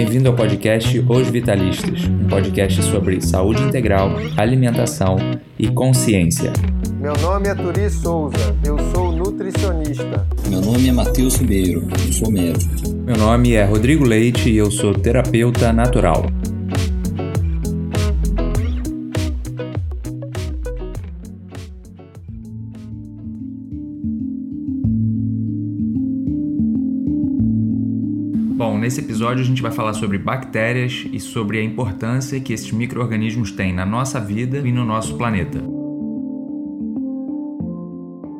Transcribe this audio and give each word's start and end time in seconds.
Bem-vindo 0.00 0.30
ao 0.30 0.34
podcast 0.34 0.98
Os 1.06 1.28
Vitalistas, 1.28 2.06
um 2.06 2.26
podcast 2.26 2.82
sobre 2.84 3.20
saúde 3.20 3.62
integral, 3.62 4.08
alimentação 4.34 5.18
e 5.58 5.68
consciência. 5.68 6.50
Meu 6.98 7.12
nome 7.18 7.48
é 7.48 7.54
Turi 7.54 7.90
Souza, 7.90 8.56
eu 8.64 8.78
sou 8.94 9.12
nutricionista. 9.12 10.26
Meu 10.48 10.62
nome 10.62 10.88
é 10.88 10.92
Matheus 10.92 11.36
Ribeiro, 11.36 11.86
eu 12.06 12.12
sou 12.14 12.32
médico. 12.32 12.72
Meu 13.04 13.14
nome 13.18 13.52
é 13.52 13.62
Rodrigo 13.62 14.06
Leite 14.06 14.48
e 14.48 14.56
eu 14.56 14.70
sou 14.70 14.94
terapeuta 14.94 15.70
natural. 15.70 16.24
Nesse 28.80 29.00
episódio 29.00 29.42
a 29.42 29.46
gente 29.46 29.60
vai 29.60 29.70
falar 29.70 29.92
sobre 29.92 30.16
bactérias 30.16 31.06
e 31.12 31.20
sobre 31.20 31.58
a 31.58 31.62
importância 31.62 32.40
que 32.40 32.52
esses 32.52 32.72
micro-organismos 32.72 33.52
têm 33.52 33.74
na 33.74 33.84
nossa 33.84 34.18
vida 34.18 34.58
e 34.66 34.72
no 34.72 34.84
nosso 34.84 35.16
planeta. 35.16 35.62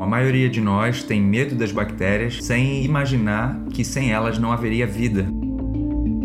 A 0.00 0.06
maioria 0.06 0.48
de 0.48 0.60
nós 0.60 1.04
tem 1.04 1.20
medo 1.20 1.54
das 1.54 1.70
bactérias 1.70 2.38
sem 2.42 2.82
imaginar 2.84 3.62
que 3.70 3.84
sem 3.84 4.10
elas 4.10 4.38
não 4.38 4.50
haveria 4.50 4.86
vida. 4.86 5.28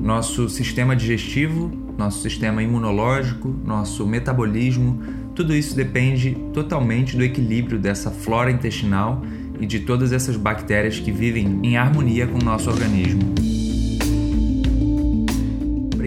Nosso 0.02 0.48
sistema 0.48 0.96
digestivo, 0.96 1.70
nosso 1.98 2.22
sistema 2.22 2.64
imunológico, 2.64 3.54
nosso 3.66 4.08
metabolismo, 4.08 5.04
tudo 5.36 5.54
isso 5.54 5.76
depende 5.76 6.38
totalmente 6.54 7.18
do 7.18 7.24
equilíbrio 7.24 7.78
dessa 7.78 8.10
flora 8.10 8.50
intestinal 8.50 9.22
e 9.60 9.66
de 9.66 9.82
todas 9.82 10.14
essas 10.14 10.38
bactérias 10.38 11.00
que 11.00 11.12
vivem 11.12 11.60
em 11.64 11.76
harmonia 11.76 12.26
com 12.28 12.40
o 12.40 12.44
nosso 12.44 12.70
organismo 12.70 13.55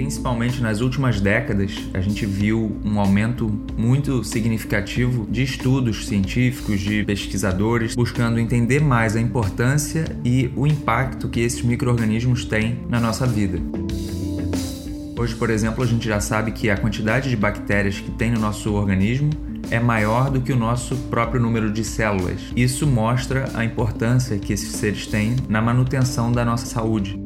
principalmente 0.08 0.62
nas 0.62 0.80
últimas 0.80 1.20
décadas, 1.20 1.70
a 1.92 2.00
gente 2.00 2.24
viu 2.24 2.80
um 2.82 2.98
aumento 2.98 3.46
muito 3.76 4.24
significativo 4.24 5.26
de 5.30 5.42
estudos 5.42 6.06
científicos, 6.06 6.80
de 6.80 7.04
pesquisadores, 7.04 7.94
buscando 7.94 8.40
entender 8.40 8.80
mais 8.80 9.14
a 9.14 9.20
importância 9.20 10.06
e 10.24 10.50
o 10.56 10.66
impacto 10.66 11.28
que 11.28 11.40
esses 11.40 11.60
micro-organismos 11.60 12.46
têm 12.46 12.78
na 12.88 12.98
nossa 12.98 13.26
vida. 13.26 13.60
Hoje, 15.14 15.34
por 15.34 15.50
exemplo, 15.50 15.84
a 15.84 15.86
gente 15.86 16.08
já 16.08 16.20
sabe 16.20 16.52
que 16.52 16.70
a 16.70 16.78
quantidade 16.78 17.28
de 17.28 17.36
bactérias 17.36 18.00
que 18.00 18.10
tem 18.10 18.30
no 18.30 18.40
nosso 18.40 18.72
organismo 18.72 19.28
é 19.70 19.78
maior 19.78 20.30
do 20.30 20.40
que 20.40 20.54
o 20.54 20.56
nosso 20.56 20.96
próprio 21.10 21.38
número 21.38 21.70
de 21.70 21.84
células. 21.84 22.40
Isso 22.56 22.86
mostra 22.86 23.50
a 23.52 23.62
importância 23.62 24.38
que 24.38 24.54
esses 24.54 24.72
seres 24.72 25.06
têm 25.06 25.36
na 25.50 25.60
manutenção 25.60 26.32
da 26.32 26.46
nossa 26.46 26.64
saúde. 26.64 27.20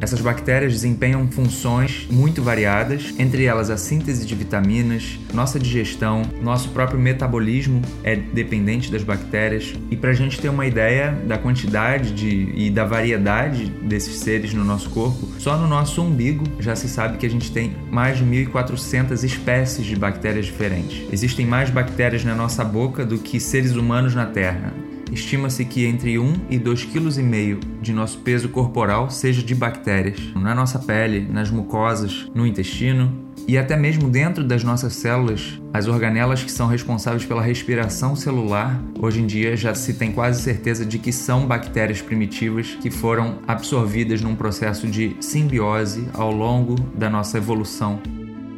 Essas 0.00 0.20
bactérias 0.20 0.72
desempenham 0.72 1.26
funções 1.28 2.06
muito 2.10 2.42
variadas, 2.42 3.14
entre 3.18 3.44
elas 3.44 3.68
a 3.68 3.76
síntese 3.76 4.24
de 4.24 4.34
vitaminas, 4.34 5.18
nossa 5.34 5.58
digestão, 5.58 6.22
nosso 6.40 6.68
próprio 6.70 7.00
metabolismo 7.00 7.82
é 8.04 8.14
dependente 8.14 8.92
das 8.92 9.02
bactérias. 9.02 9.74
E 9.90 9.96
para 9.96 10.10
a 10.10 10.14
gente 10.14 10.40
ter 10.40 10.48
uma 10.48 10.66
ideia 10.66 11.10
da 11.26 11.36
quantidade 11.36 12.12
de, 12.12 12.52
e 12.54 12.70
da 12.70 12.84
variedade 12.84 13.66
desses 13.82 14.20
seres 14.20 14.54
no 14.54 14.64
nosso 14.64 14.90
corpo, 14.90 15.28
só 15.38 15.56
no 15.56 15.66
nosso 15.66 16.00
umbigo 16.02 16.44
já 16.60 16.76
se 16.76 16.88
sabe 16.88 17.18
que 17.18 17.26
a 17.26 17.30
gente 17.30 17.50
tem 17.50 17.74
mais 17.90 18.18
de 18.18 18.24
1.400 18.24 19.24
espécies 19.24 19.84
de 19.84 19.96
bactérias 19.96 20.46
diferentes. 20.46 21.06
Existem 21.12 21.44
mais 21.44 21.70
bactérias 21.70 22.24
na 22.24 22.34
nossa 22.34 22.64
boca 22.64 23.04
do 23.04 23.18
que 23.18 23.40
seres 23.40 23.74
humanos 23.74 24.14
na 24.14 24.26
Terra. 24.26 24.72
Estima-se 25.12 25.64
que 25.64 25.86
entre 25.86 26.18
1 26.18 26.32
e 26.50 26.58
2,5 26.58 26.92
kg 26.92 27.80
de 27.80 27.92
nosso 27.92 28.18
peso 28.18 28.48
corporal 28.48 29.10
seja 29.10 29.42
de 29.42 29.54
bactérias, 29.54 30.20
na 30.34 30.54
nossa 30.54 30.78
pele, 30.78 31.20
nas 31.20 31.50
mucosas, 31.50 32.30
no 32.34 32.46
intestino 32.46 33.28
e 33.48 33.56
até 33.56 33.78
mesmo 33.78 34.10
dentro 34.10 34.44
das 34.44 34.62
nossas 34.62 34.92
células, 34.92 35.58
as 35.72 35.86
organelas 35.86 36.42
que 36.42 36.52
são 36.52 36.66
responsáveis 36.66 37.24
pela 37.24 37.40
respiração 37.40 38.14
celular, 38.14 38.78
hoje 39.00 39.22
em 39.22 39.26
dia 39.26 39.56
já 39.56 39.74
se 39.74 39.94
tem 39.94 40.12
quase 40.12 40.42
certeza 40.42 40.84
de 40.84 40.98
que 40.98 41.10
são 41.10 41.46
bactérias 41.46 42.02
primitivas 42.02 42.76
que 42.78 42.90
foram 42.90 43.38
absorvidas 43.46 44.20
num 44.20 44.36
processo 44.36 44.86
de 44.86 45.16
simbiose 45.20 46.08
ao 46.12 46.30
longo 46.30 46.74
da 46.94 47.08
nossa 47.08 47.38
evolução. 47.38 48.00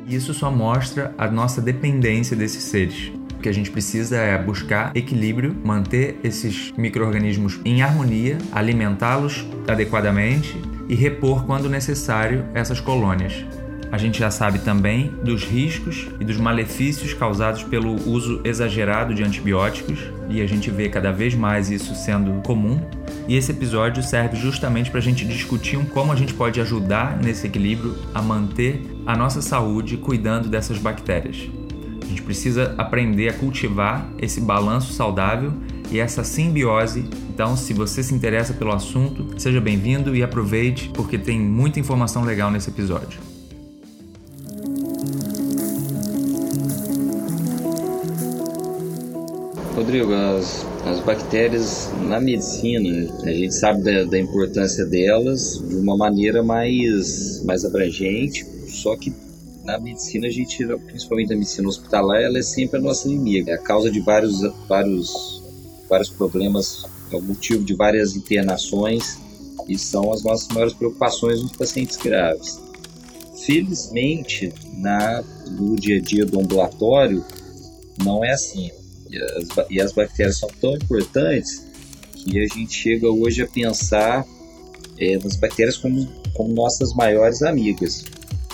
Isso 0.08 0.34
só 0.34 0.50
mostra 0.50 1.14
a 1.16 1.30
nossa 1.30 1.60
dependência 1.60 2.36
desses 2.36 2.64
seres. 2.64 3.12
O 3.40 3.42
que 3.42 3.48
a 3.48 3.54
gente 3.54 3.70
precisa 3.70 4.18
é 4.18 4.36
buscar 4.36 4.94
equilíbrio, 4.94 5.56
manter 5.64 6.20
esses 6.22 6.74
micro-organismos 6.76 7.58
em 7.64 7.80
harmonia, 7.80 8.36
alimentá-los 8.52 9.46
adequadamente 9.66 10.60
e 10.90 10.94
repor, 10.94 11.46
quando 11.46 11.66
necessário, 11.66 12.44
essas 12.52 12.80
colônias. 12.80 13.46
A 13.90 13.96
gente 13.96 14.18
já 14.18 14.30
sabe 14.30 14.58
também 14.58 15.10
dos 15.24 15.42
riscos 15.42 16.06
e 16.20 16.24
dos 16.24 16.36
malefícios 16.36 17.14
causados 17.14 17.62
pelo 17.62 17.94
uso 18.06 18.42
exagerado 18.44 19.14
de 19.14 19.24
antibióticos, 19.24 19.98
e 20.28 20.42
a 20.42 20.46
gente 20.46 20.70
vê 20.70 20.90
cada 20.90 21.10
vez 21.10 21.34
mais 21.34 21.70
isso 21.70 21.94
sendo 21.94 22.42
comum. 22.42 22.78
E 23.26 23.36
esse 23.38 23.52
episódio 23.52 24.02
serve 24.02 24.36
justamente 24.36 24.90
para 24.90 25.00
a 25.00 25.02
gente 25.02 25.24
discutir 25.24 25.78
como 25.94 26.12
a 26.12 26.16
gente 26.16 26.34
pode 26.34 26.60
ajudar 26.60 27.16
nesse 27.16 27.46
equilíbrio 27.46 27.96
a 28.12 28.20
manter 28.20 28.82
a 29.06 29.16
nossa 29.16 29.40
saúde 29.40 29.96
cuidando 29.96 30.46
dessas 30.46 30.76
bactérias. 30.76 31.48
A 32.10 32.12
gente 32.12 32.22
precisa 32.22 32.74
aprender 32.76 33.28
a 33.28 33.32
cultivar 33.32 34.10
esse 34.18 34.40
balanço 34.40 34.92
saudável 34.92 35.52
e 35.92 36.00
essa 36.00 36.24
simbiose. 36.24 37.04
Então, 37.32 37.56
se 37.56 37.72
você 37.72 38.02
se 38.02 38.12
interessa 38.12 38.52
pelo 38.52 38.72
assunto, 38.72 39.40
seja 39.40 39.60
bem-vindo 39.60 40.16
e 40.16 40.20
aproveite, 40.20 40.90
porque 40.92 41.16
tem 41.16 41.38
muita 41.38 41.78
informação 41.78 42.24
legal 42.24 42.50
nesse 42.50 42.68
episódio. 42.68 43.20
Rodrigo, 49.76 50.12
as, 50.12 50.66
as 50.84 50.98
bactérias 50.98 51.92
na 52.08 52.20
medicina, 52.20 53.08
a 53.22 53.30
gente 53.30 53.54
sabe 53.54 53.84
da, 53.84 54.02
da 54.02 54.18
importância 54.18 54.84
delas 54.84 55.64
de 55.64 55.76
uma 55.76 55.96
maneira 55.96 56.42
mais, 56.42 57.40
mais 57.44 57.64
abrangente, 57.64 58.44
só 58.66 58.96
que 58.96 59.12
na 59.64 59.78
medicina 59.78 60.26
a 60.26 60.30
gente, 60.30 60.64
principalmente 60.86 61.30
na 61.30 61.36
medicina 61.36 61.68
hospitalar, 61.68 62.22
ela 62.22 62.38
é 62.38 62.42
sempre 62.42 62.78
a 62.78 62.82
nossa 62.82 63.08
inimiga. 63.08 63.52
É 63.52 63.54
a 63.54 63.58
causa 63.58 63.90
de 63.90 64.00
vários, 64.00 64.40
vários, 64.68 65.42
vários 65.88 66.10
problemas, 66.10 66.84
é 67.12 67.16
o 67.16 67.22
motivo 67.22 67.64
de 67.64 67.74
várias 67.74 68.16
internações 68.16 69.18
e 69.68 69.78
são 69.78 70.12
as 70.12 70.22
nossas 70.22 70.48
maiores 70.48 70.74
preocupações 70.74 71.42
nos 71.42 71.52
pacientes 71.52 71.96
graves. 71.96 72.60
Felizmente, 73.44 74.52
na, 74.74 75.22
no 75.50 75.76
dia 75.76 75.98
a 75.98 76.00
dia 76.00 76.24
do 76.24 76.40
ambulatório, 76.40 77.24
não 78.04 78.24
é 78.24 78.30
assim. 78.30 78.70
E 79.08 79.16
as, 79.16 79.70
e 79.70 79.80
as 79.80 79.92
bactérias 79.92 80.38
são 80.38 80.48
tão 80.60 80.74
importantes 80.74 81.66
que 82.14 82.38
a 82.38 82.46
gente 82.46 82.72
chega 82.72 83.08
hoje 83.08 83.42
a 83.42 83.46
pensar 83.46 84.26
é, 84.98 85.18
nas 85.18 85.36
bactérias 85.36 85.76
como, 85.76 86.06
como 86.34 86.52
nossas 86.52 86.92
maiores 86.94 87.42
amigas. 87.42 88.04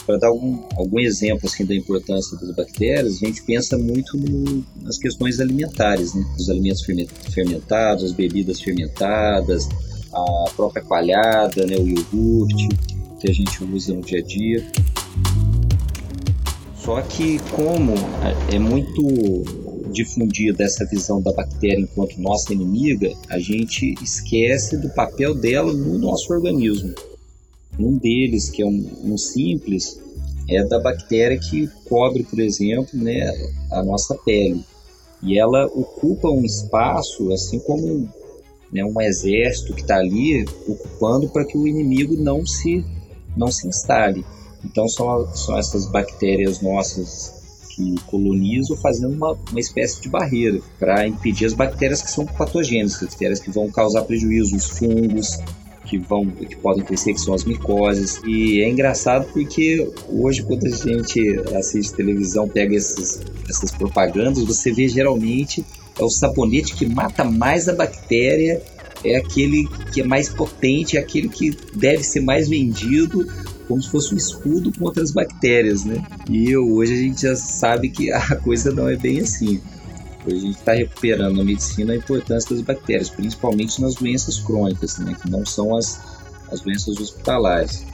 Para 0.06 0.19
dar 0.19 0.28
algum, 0.28 0.62
algum 0.77 1.00
exemplo 1.00 1.49
assim, 1.49 1.65
da 1.65 1.75
importância 1.75 2.39
das 2.39 2.55
bactérias, 2.55 3.17
a 3.17 3.27
gente 3.27 3.43
pensa 3.43 3.77
muito 3.77 4.17
no, 4.17 4.65
nas 4.83 4.99
questões 4.99 5.41
alimentares, 5.41 6.15
né? 6.15 6.25
os 6.39 6.49
alimentos 6.49 6.83
fermentados, 7.31 8.05
as 8.05 8.12
bebidas 8.12 8.61
fermentadas, 8.61 9.69
a 10.12 10.50
própria 10.55 10.83
coalhada, 10.84 11.66
né? 11.66 11.77
o 11.77 11.89
iogurte 11.89 12.69
que 13.21 13.31
a 13.31 13.34
gente 13.34 13.65
usa 13.65 13.93
no 13.93 14.03
dia 14.03 14.21
a 14.21 14.22
dia. 14.22 14.65
Só 16.77 17.03
que 17.03 17.41
como 17.50 17.95
é 18.53 18.59
muito 18.61 19.03
difundida 19.91 20.62
essa 20.62 20.84
visão 20.87 21.21
da 21.21 21.33
bactéria 21.33 21.81
enquanto 21.81 22.21
nossa 22.21 22.53
inimiga, 22.53 23.12
a 23.28 23.39
gente 23.39 23.95
esquece 24.03 24.77
do 24.77 24.89
papel 24.91 25.34
dela 25.34 25.72
no 25.72 25.99
nosso 25.99 26.33
organismo. 26.33 26.95
Um 27.78 27.97
deles, 27.97 28.51
que 28.51 28.63
é 28.63 28.66
um, 28.66 28.86
um 29.04 29.19
simples, 29.19 30.01
é 30.48 30.65
da 30.65 30.78
bactéria 30.81 31.39
que 31.39 31.69
cobre, 31.89 32.22
por 32.22 32.39
exemplo, 32.39 32.98
né, 32.98 33.31
a 33.71 33.83
nossa 33.83 34.15
pele. 34.15 34.65
E 35.22 35.39
ela 35.39 35.66
ocupa 35.66 36.28
um 36.28 36.45
espaço, 36.45 37.33
assim 37.33 37.59
como 37.59 38.09
né, 38.72 38.84
um 38.84 39.01
exército 39.01 39.75
que 39.75 39.83
está 39.83 39.97
ali 39.97 40.45
ocupando 40.69 41.28
para 41.28 41.45
que 41.45 41.57
o 41.57 41.66
inimigo 41.66 42.15
não 42.16 42.47
se, 42.47 42.84
não 43.37 43.51
se 43.51 43.66
instale. 43.66 44.25
Então 44.65 44.89
são, 44.89 45.34
são 45.34 45.59
essas 45.59 45.87
bactérias 45.87 46.60
nossas 46.60 47.34
que 47.75 47.95
colonizam 48.07 48.77
fazendo 48.77 49.15
uma, 49.15 49.33
uma 49.51 49.60
espécie 49.60 50.01
de 50.01 50.09
barreira 50.09 50.60
para 50.78 51.07
impedir 51.07 51.45
as 51.45 51.53
bactérias 51.53 52.01
que 52.01 52.10
são 52.10 52.25
patogênicas, 52.25 53.01
bactérias 53.01 53.39
que 53.39 53.51
vão 53.51 53.71
causar 53.71 54.03
prejuízo, 54.03 54.57
os 54.57 54.66
fungos, 54.66 55.39
que 55.86 55.98
vão 55.98 56.27
que 56.27 56.56
podem 56.56 56.84
crescer, 56.84 57.15
que 57.15 57.21
são 57.21 57.33
as 57.34 57.44
micoses. 57.44 58.21
E 58.27 58.60
é 58.60 58.68
engraçado 58.68 59.27
porque 59.33 59.88
hoje 60.09 60.42
quando 60.42 60.66
a 60.66 60.71
gente 60.71 61.21
assiste 61.56 61.94
televisão, 61.94 62.48
pega 62.48 62.74
esses, 62.74 63.21
essas 63.48 63.71
propagandas, 63.71 64.44
você 64.44 64.72
vê 64.72 64.88
geralmente 64.88 65.65
é 65.98 66.04
o 66.04 66.10
sabonete 66.10 66.74
que 66.74 66.86
mata 66.86 67.24
mais 67.24 67.68
a 67.68 67.74
bactéria, 67.74 68.60
é 69.03 69.16
aquele 69.16 69.66
que 69.92 70.00
é 70.00 70.04
mais 70.04 70.28
potente, 70.28 70.97
é 70.97 71.00
aquele 71.00 71.28
que 71.28 71.56
deve 71.74 72.03
ser 72.03 72.21
mais 72.21 72.48
vendido, 72.48 73.27
como 73.66 73.82
se 73.82 73.91
fosse 73.91 74.15
um 74.15 74.16
escudo 74.16 74.72
contra 74.78 75.03
as 75.03 75.10
bactérias, 75.10 75.84
né? 75.84 76.04
E 76.28 76.56
hoje 76.56 76.92
a 76.92 76.97
gente 76.97 77.22
já 77.22 77.36
sabe 77.36 77.89
que 77.89 78.10
a 78.12 78.36
coisa 78.36 78.72
não 78.72 78.89
é 78.89 78.97
bem 78.97 79.21
assim. 79.21 79.60
A 80.27 80.31
gente 80.31 80.59
está 80.59 80.73
recuperando 80.73 81.37
na 81.37 81.45
medicina 81.45 81.93
a 81.93 81.97
importância 81.97 82.55
das 82.55 82.65
bactérias, 82.65 83.11
principalmente 83.11 83.81
nas 83.81 83.95
doenças 83.95 84.39
crônicas, 84.39 84.99
né? 84.99 85.15
Que 85.21 85.31
não 85.31 85.47
são 85.47 85.77
as, 85.77 86.01
as 86.53 86.61
doenças 86.61 86.99
hospitalares. 86.99 87.87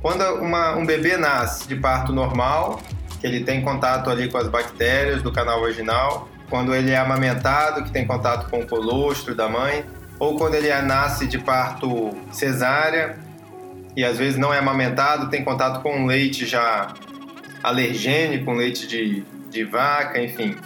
Quando 0.00 0.22
uma, 0.36 0.76
um 0.76 0.86
bebê 0.86 1.16
nasce 1.16 1.66
de 1.68 1.76
parto 1.76 2.12
normal, 2.12 2.80
que 3.20 3.26
ele 3.26 3.44
tem 3.44 3.60
contato 3.62 4.08
ali 4.08 4.28
com 4.28 4.38
as 4.38 4.48
bactérias 4.48 5.22
do 5.22 5.32
canal 5.32 5.60
vaginal, 5.60 6.28
quando 6.48 6.74
ele 6.74 6.90
é 6.90 6.96
amamentado, 6.96 7.84
que 7.84 7.90
tem 7.90 8.06
contato 8.06 8.50
com 8.50 8.60
o 8.60 8.66
colostro 8.66 9.34
da 9.34 9.48
mãe, 9.48 9.84
ou 10.18 10.36
quando 10.36 10.54
ele 10.54 10.68
nasce 10.82 11.26
de 11.26 11.38
parto 11.38 12.10
cesárea 12.32 13.18
e 13.96 14.04
às 14.04 14.18
vezes 14.18 14.38
não 14.38 14.52
é 14.52 14.58
amamentado, 14.58 15.30
tem 15.30 15.44
contato 15.44 15.82
com 15.82 16.06
leite 16.06 16.46
já 16.46 16.94
alergênico, 17.62 18.46
com 18.46 18.54
leite 18.54 18.86
de, 18.86 19.22
de 19.50 19.64
vaca, 19.64 20.22
enfim. 20.22 20.56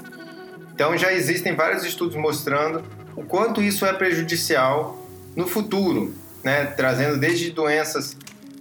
Então 0.75 0.97
já 0.99 1.13
existem 1.13 1.55
vários 1.55 1.85
estudos 1.85 2.17
mostrando 2.17 2.83
o 3.17 3.23
quanto 3.23 3.63
isso 3.63 3.87
é 3.87 3.93
prejudicial 3.93 5.01
no 5.37 5.47
futuro, 5.47 6.15
né? 6.43 6.67
trazendo 6.67 7.19
desde 7.19 7.51
doenças 7.51 8.17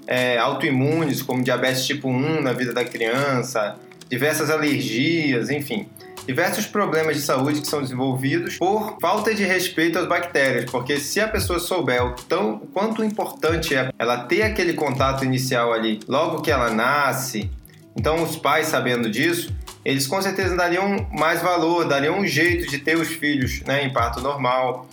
é, 0.05 0.37
autoimunes, 0.37 1.21
como 1.21 1.43
diabetes 1.43 1.85
tipo 1.85 2.07
1 2.07 2.41
na 2.41 2.53
vida 2.53 2.71
da 2.71 2.85
criança, 2.85 3.77
diversas 4.09 4.49
alergias, 4.49 5.49
enfim 5.49 5.87
diversos 6.25 6.65
problemas 6.65 7.15
de 7.15 7.21
saúde 7.21 7.61
que 7.61 7.67
são 7.67 7.81
desenvolvidos 7.81 8.57
por 8.57 8.97
falta 9.01 9.33
de 9.33 9.43
respeito 9.43 9.99
às 9.99 10.07
bactérias, 10.07 10.69
porque 10.69 10.97
se 10.99 11.19
a 11.19 11.27
pessoa 11.27 11.59
souber 11.59 12.03
o 12.03 12.13
tão 12.13 12.55
o 12.55 12.67
quanto 12.67 13.03
importante 13.03 13.75
é 13.75 13.89
ela 13.99 14.17
ter 14.19 14.43
aquele 14.43 14.73
contato 14.73 15.25
inicial 15.25 15.73
ali, 15.73 15.99
logo 16.07 16.41
que 16.41 16.51
ela 16.51 16.69
nasce, 16.69 17.49
então 17.95 18.23
os 18.23 18.35
pais 18.35 18.67
sabendo 18.67 19.09
disso, 19.09 19.53
eles 19.85 20.07
com 20.07 20.21
certeza 20.21 20.55
dariam 20.55 21.07
mais 21.11 21.41
valor, 21.41 21.85
dariam 21.85 22.19
um 22.19 22.25
jeito 22.25 22.69
de 22.69 22.79
ter 22.79 22.97
os 22.97 23.09
filhos 23.09 23.61
né, 23.61 23.83
em 23.83 23.91
parto 23.91 24.21
normal, 24.21 24.87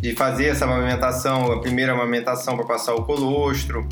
de 0.00 0.14
fazer 0.14 0.46
essa 0.46 0.64
amamentação, 0.64 1.52
a 1.52 1.60
primeira 1.60 1.92
amamentação 1.92 2.56
para 2.56 2.66
passar 2.66 2.94
o 2.94 3.04
colostro, 3.04 3.86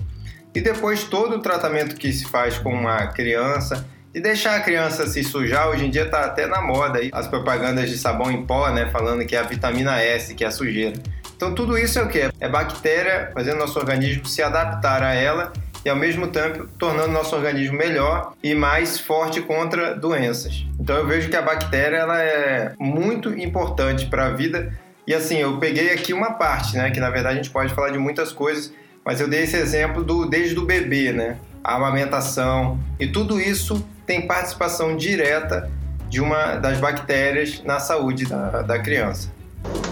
e 0.55 0.61
depois 0.61 1.05
todo 1.05 1.37
o 1.37 1.41
tratamento 1.41 1.95
que 1.95 2.13
se 2.13 2.25
faz 2.25 2.59
com 2.59 2.73
uma 2.73 3.07
criança 3.09 3.87
e 4.13 4.21
deixar 4.21 4.57
a 4.57 4.61
criança 4.61 5.07
se 5.07 5.23
sujar, 5.23 5.69
hoje 5.69 5.87
em 5.87 5.91
dia 5.91 6.09
tá 6.09 6.25
até 6.25 6.47
na 6.47 6.61
moda 6.61 6.99
as 7.13 7.29
propagandas 7.29 7.89
de 7.89 7.97
sabão 7.97 8.31
em 8.31 8.45
pó, 8.45 8.69
né, 8.71 8.89
falando 8.91 9.25
que 9.25 9.37
é 9.37 9.39
a 9.39 9.45
vitamina 9.45 10.01
S, 10.03 10.35
que 10.35 10.43
é 10.43 10.49
a 10.49 10.51
sujeira. 10.51 11.01
Então 11.37 11.55
tudo 11.55 11.79
isso 11.79 11.99
é 11.99 12.03
o 12.03 12.09
que? 12.09 12.29
É 12.41 12.49
bactéria 12.49 13.31
fazendo 13.33 13.59
nosso 13.59 13.79
organismo 13.79 14.27
se 14.27 14.43
adaptar 14.43 15.03
a 15.03 15.15
ela 15.15 15.53
e 15.85 15.89
ao 15.89 15.97
mesmo 15.97 16.29
tempo 16.29 16.69
tornando 16.79 17.13
nosso 17.13 17.35
organismo 17.35 17.77
melhor 17.77 18.33
e 18.43 18.55
mais 18.55 18.99
forte 18.99 19.41
contra 19.41 19.95
doenças. 19.95 20.65
Então 20.79 20.97
eu 20.97 21.07
vejo 21.07 21.29
que 21.29 21.37
a 21.37 21.43
bactéria 21.43 21.97
ela 21.97 22.21
é 22.21 22.75
muito 22.79 23.31
importante 23.39 24.07
para 24.07 24.27
a 24.27 24.31
vida 24.31 24.73
e 25.07 25.15
assim 25.15 25.39
eu 25.39 25.59
peguei 25.59 25.93
aqui 25.93 26.13
uma 26.13 26.33
parte, 26.33 26.77
né, 26.77 26.91
que 26.91 27.01
na 27.01 27.11
verdade 27.11 27.39
a 27.39 27.43
gente 27.43 27.51
pode 27.51 27.75
falar 27.75 27.91
de 27.91 27.99
muitas 27.99 28.33
coisas, 28.33 28.73
mas 29.05 29.21
eu 29.21 29.29
dei 29.29 29.43
esse 29.43 29.57
exemplo 29.57 30.05
do 30.05 30.27
desde 30.27 30.59
o 30.59 30.65
bebê, 30.65 31.13
né, 31.13 31.39
a 31.65 31.77
amamentação 31.77 32.79
e 32.99 33.07
tudo 33.07 33.41
isso 33.41 33.87
tem 34.07 34.27
participação 34.27 34.97
direta 34.97 35.71
de 36.09 36.21
uma 36.21 36.57
das 36.57 36.79
bactérias 36.79 37.63
na 37.65 37.79
saúde 37.79 38.27
da, 38.27 38.63
da 38.63 38.79
criança. 38.79 39.33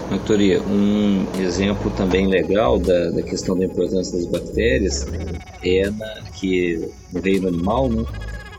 Doutoria, 0.09 0.59
um 0.63 1.27
exemplo 1.39 1.91
também 1.91 2.25
legal 2.25 2.79
da, 2.79 3.11
da 3.11 3.21
questão 3.21 3.55
da 3.55 3.65
importância 3.65 4.17
das 4.17 4.25
bactérias 4.25 5.05
é 5.63 5.89
na, 5.91 6.23
que 6.33 6.89
no 7.13 7.21
reino 7.21 7.47
animal, 7.47 7.89
né, 7.89 8.03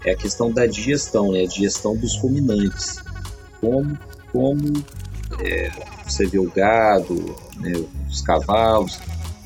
é 0.05 0.13
a 0.13 0.17
questão 0.17 0.53
da 0.53 0.65
digestão, 0.67 1.33
né, 1.33 1.43
a 1.43 1.47
digestão 1.47 1.97
dos 1.97 2.17
ruminantes. 2.21 3.03
Como, 3.61 3.99
como 4.33 4.85
é, 5.41 5.73
você 6.07 6.25
vê 6.25 6.39
o 6.39 6.49
gado, 6.51 7.35
né, 7.57 7.73
os 8.09 8.23
cavalos, 8.23 9.01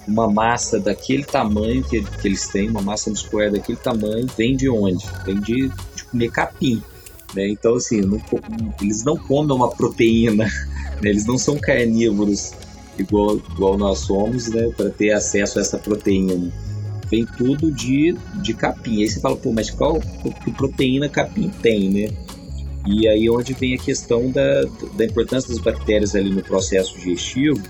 uma 0.07 0.31
massa 0.31 0.79
daquele 0.79 1.25
tamanho 1.25 1.83
que, 1.85 2.03
que 2.03 2.29
eles 2.29 2.47
têm, 2.49 2.69
uma 2.69 2.83
massa 2.83 3.09
muscular 3.09 3.51
daquele 3.51 3.79
tamanho, 3.79 4.27
vem 4.37 4.55
de 4.55 4.69
onde? 4.69 5.07
Vem 5.25 5.41
de, 5.41 5.71
de 5.97 6.05
comer 6.05 6.31
capim. 6.31 6.83
Né? 7.35 7.49
Então, 7.49 7.75
assim, 7.77 8.03
não, 8.03 8.21
eles 8.81 9.05
não 9.05 9.17
comem 9.17 9.57
uma 9.57 9.71
proteína? 9.71 10.47
eles 11.03 11.27
não 11.27 11.39
são 11.39 11.59
carnívoros 11.59 12.53
igual, 12.99 13.37
igual 13.37 13.77
nós 13.77 14.01
somos 14.01 14.49
né? 14.49 14.71
para 14.77 14.91
ter 14.91 15.13
acesso 15.13 15.59
a 15.59 15.63
essa 15.63 15.79
proteína. 15.79 16.53
Vem 17.11 17.27
tudo 17.37 17.71
de, 17.71 18.17
de 18.43 18.55
capim. 18.55 19.03
Aí 19.03 19.09
você 19.09 19.21
fala, 19.21 19.37
pô, 19.37 19.53
mas 19.53 19.71
qual 19.71 20.01
que 20.43 20.53
proteína 20.53 21.09
capim 21.09 21.51
tem, 21.63 21.91
né? 21.91 22.09
E 22.87 23.09
aí 23.09 23.31
onde 23.31 23.55
vem 23.55 23.75
a 23.75 23.79
questão 23.79 24.31
da, 24.31 24.63
da 24.97 25.05
importância 25.05 25.49
das 25.49 25.59
bactérias 25.59 26.15
ali 26.15 26.31
no 26.31 26.43
processo 26.43 26.95
digestivo, 26.95 27.61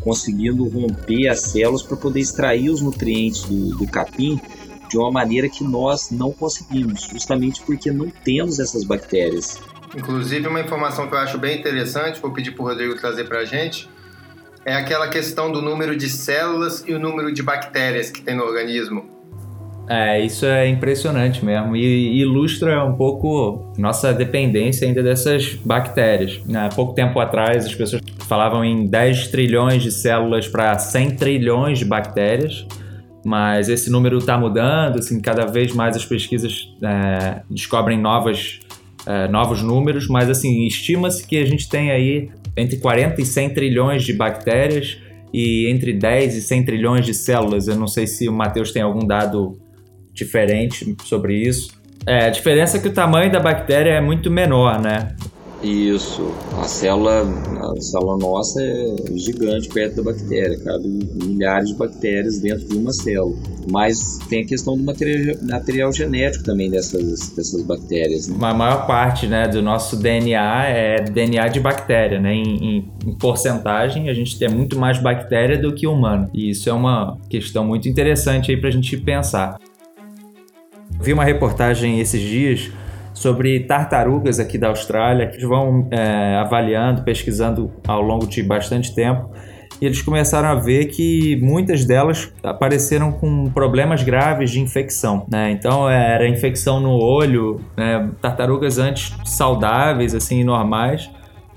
conseguindo 0.00 0.66
romper 0.68 1.28
as 1.28 1.40
células 1.40 1.82
para 1.82 1.96
poder 1.96 2.20
extrair 2.20 2.70
os 2.70 2.80
nutrientes 2.80 3.42
do, 3.44 3.76
do 3.76 3.86
capim 3.86 4.40
de 4.88 4.98
uma 4.98 5.10
maneira 5.10 5.48
que 5.48 5.62
nós 5.62 6.10
não 6.10 6.32
conseguimos, 6.32 7.02
justamente 7.02 7.62
porque 7.62 7.92
não 7.92 8.10
temos 8.24 8.58
essas 8.58 8.82
bactérias. 8.82 9.56
Inclusive, 9.96 10.46
uma 10.46 10.60
informação 10.60 11.08
que 11.08 11.14
eu 11.14 11.18
acho 11.18 11.38
bem 11.38 11.58
interessante, 11.58 12.20
vou 12.20 12.32
pedir 12.32 12.52
para 12.52 12.62
o 12.62 12.66
Rodrigo 12.66 12.94
trazer 12.94 13.24
para 13.24 13.40
a 13.40 13.44
gente, 13.44 13.88
é 14.64 14.74
aquela 14.74 15.08
questão 15.08 15.50
do 15.50 15.60
número 15.60 15.96
de 15.96 16.08
células 16.08 16.84
e 16.86 16.92
o 16.92 16.98
número 16.98 17.32
de 17.32 17.42
bactérias 17.42 18.10
que 18.10 18.20
tem 18.20 18.36
no 18.36 18.44
organismo. 18.44 19.20
É, 19.88 20.24
isso 20.24 20.46
é 20.46 20.68
impressionante 20.68 21.44
mesmo 21.44 21.74
e 21.74 22.20
ilustra 22.20 22.84
um 22.84 22.94
pouco 22.94 23.72
nossa 23.76 24.14
dependência 24.14 24.86
ainda 24.86 25.02
dessas 25.02 25.54
bactérias. 25.54 26.40
Há 26.54 26.68
pouco 26.68 26.94
tempo 26.94 27.18
atrás 27.18 27.66
as 27.66 27.74
pessoas 27.74 28.00
falavam 28.28 28.64
em 28.64 28.86
10 28.86 29.28
trilhões 29.28 29.82
de 29.82 29.90
células 29.90 30.46
para 30.46 30.78
100 30.78 31.16
trilhões 31.16 31.80
de 31.80 31.84
bactérias, 31.84 32.64
mas 33.24 33.68
esse 33.68 33.90
número 33.90 34.18
está 34.18 34.38
mudando, 34.38 35.00
assim, 35.00 35.20
cada 35.20 35.44
vez 35.44 35.74
mais 35.74 35.96
as 35.96 36.04
pesquisas 36.04 36.72
é, 36.80 37.42
descobrem 37.50 37.98
novas, 37.98 38.60
é, 39.06 39.28
novos 39.28 39.62
números, 39.62 40.08
mas 40.08 40.28
assim, 40.28 40.66
estima-se 40.66 41.26
que 41.26 41.38
a 41.38 41.44
gente 41.44 41.68
tem 41.68 41.90
aí 41.90 42.30
entre 42.56 42.78
40 42.78 43.20
e 43.20 43.24
100 43.24 43.50
trilhões 43.50 44.04
de 44.04 44.12
bactérias 44.12 44.98
e 45.32 45.68
entre 45.68 45.92
10 45.92 46.36
e 46.36 46.42
100 46.42 46.64
trilhões 46.64 47.06
de 47.06 47.14
células. 47.14 47.68
Eu 47.68 47.76
não 47.76 47.86
sei 47.86 48.06
se 48.06 48.28
o 48.28 48.32
Matheus 48.32 48.72
tem 48.72 48.82
algum 48.82 49.06
dado 49.06 49.58
diferente 50.12 50.96
sobre 51.04 51.36
isso. 51.36 51.80
É, 52.06 52.26
a 52.26 52.30
diferença 52.30 52.76
é 52.76 52.80
que 52.80 52.88
o 52.88 52.92
tamanho 52.92 53.30
da 53.30 53.40
bactéria 53.40 53.90
é 53.90 54.00
muito 54.00 54.30
menor, 54.30 54.80
né? 54.80 55.14
Isso. 55.62 56.32
A 56.58 56.64
célula, 56.64 57.22
a 57.22 57.80
célula 57.80 58.16
nossa 58.16 58.62
é 58.62 58.94
gigante 59.14 59.68
perto 59.68 59.96
da 59.96 60.10
bactéria, 60.10 60.58
cabe 60.58 60.88
milhares 61.22 61.68
de 61.68 61.74
bactérias 61.74 62.40
dentro 62.40 62.66
de 62.66 62.76
uma 62.76 62.92
célula. 62.92 63.36
Mas 63.70 64.18
tem 64.28 64.42
a 64.42 64.46
questão 64.46 64.76
do 64.76 64.82
material, 64.82 65.36
material 65.42 65.92
genético 65.92 66.44
também 66.44 66.70
dessas, 66.70 67.30
dessas 67.30 67.62
bactérias. 67.62 68.28
Né? 68.28 68.36
A 68.40 68.54
maior 68.54 68.86
parte 68.86 69.26
né, 69.26 69.46
do 69.48 69.60
nosso 69.60 69.96
DNA 69.96 70.64
é 70.66 71.02
DNA 71.02 71.48
de 71.48 71.60
bactéria, 71.60 72.18
né? 72.18 72.34
Em, 72.34 72.76
em, 72.76 72.92
em 73.06 73.14
porcentagem, 73.18 74.08
a 74.08 74.14
gente 74.14 74.38
tem 74.38 74.48
muito 74.48 74.78
mais 74.78 74.98
bactéria 74.98 75.58
do 75.58 75.74
que 75.74 75.86
humano. 75.86 76.30
E 76.32 76.50
isso 76.50 76.70
é 76.70 76.72
uma 76.72 77.18
questão 77.28 77.66
muito 77.66 77.88
interessante 77.88 78.50
aí 78.50 78.56
para 78.56 78.70
a 78.70 78.72
gente 78.72 78.96
pensar. 78.96 79.58
Vi 81.02 81.12
uma 81.12 81.24
reportagem 81.24 82.00
esses 82.00 82.20
dias 82.20 82.70
sobre 83.12 83.60
tartarugas 83.60 84.38
aqui 84.38 84.56
da 84.56 84.68
Austrália 84.68 85.26
que 85.26 85.44
vão 85.44 85.88
é, 85.90 86.36
avaliando, 86.36 87.02
pesquisando 87.02 87.72
ao 87.86 88.00
longo 88.00 88.26
de 88.26 88.42
bastante 88.42 88.94
tempo 88.94 89.30
e 89.80 89.86
eles 89.86 90.02
começaram 90.02 90.48
a 90.50 90.54
ver 90.54 90.86
que 90.86 91.36
muitas 91.40 91.86
delas 91.86 92.30
apareceram 92.42 93.12
com 93.12 93.50
problemas 93.50 94.02
graves 94.02 94.50
de 94.50 94.60
infecção, 94.60 95.26
né? 95.30 95.50
Então 95.50 95.88
era 95.88 96.28
infecção 96.28 96.78
no 96.80 96.90
olho, 97.02 97.60
né? 97.76 98.10
tartarugas 98.20 98.78
antes 98.78 99.16
saudáveis, 99.24 100.14
assim, 100.14 100.44
normais, 100.44 101.10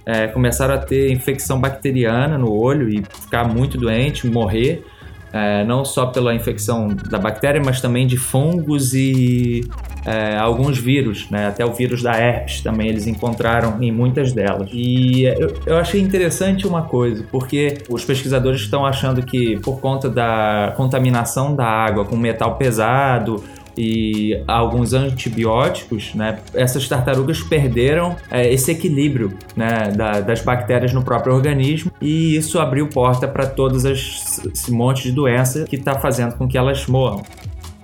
é, 0.05 0.27
começaram 0.27 0.73
a 0.73 0.77
ter 0.77 1.11
infecção 1.11 1.59
bacteriana 1.59 2.37
no 2.37 2.51
olho 2.51 2.87
e 2.87 3.03
ficar 3.03 3.43
muito 3.45 3.77
doente, 3.77 4.25
morrer 4.25 4.85
é, 5.33 5.65
não 5.65 5.83
só 5.83 6.05
pela 6.05 6.33
infecção 6.33 6.87
da 7.09 7.17
bactéria, 7.17 7.61
mas 7.65 7.81
também 7.81 8.05
de 8.05 8.17
fungos 8.17 8.93
e 8.93 9.67
é, 10.05 10.37
alguns 10.37 10.77
vírus, 10.77 11.29
né? 11.29 11.47
até 11.47 11.65
o 11.65 11.73
vírus 11.73 12.01
da 12.01 12.13
herpes 12.13 12.61
também 12.61 12.89
eles 12.89 13.07
encontraram 13.07 13.81
em 13.81 13.91
muitas 13.91 14.33
delas. 14.33 14.69
E 14.71 15.23
eu, 15.23 15.53
eu 15.65 15.77
achei 15.77 16.01
interessante 16.01 16.67
uma 16.67 16.83
coisa, 16.83 17.25
porque 17.31 17.79
os 17.89 18.03
pesquisadores 18.03 18.61
estão 18.61 18.85
achando 18.85 19.23
que 19.23 19.59
por 19.59 19.79
conta 19.79 20.09
da 20.09 20.73
contaminação 20.75 21.55
da 21.55 21.65
água 21.65 22.05
com 22.05 22.17
metal 22.17 22.55
pesado, 22.55 23.43
e 23.77 24.41
alguns 24.47 24.93
antibióticos, 24.93 26.13
né, 26.13 26.39
essas 26.53 26.87
tartarugas 26.87 27.41
perderam 27.41 28.15
é, 28.29 28.51
esse 28.51 28.71
equilíbrio 28.71 29.33
né, 29.55 29.91
da, 29.95 30.21
das 30.21 30.41
bactérias 30.41 30.93
no 30.93 31.03
próprio 31.03 31.33
organismo 31.33 31.91
e 31.99 32.35
isso 32.35 32.59
abriu 32.59 32.87
porta 32.87 33.27
para 33.27 33.47
todas 33.47 33.85
as 33.85 34.41
esse 34.53 34.71
monte 34.71 35.03
de 35.03 35.11
doença 35.11 35.65
que 35.65 35.75
está 35.75 35.95
fazendo 35.95 36.35
com 36.35 36.47
que 36.47 36.57
elas 36.57 36.85
morram. 36.87 37.23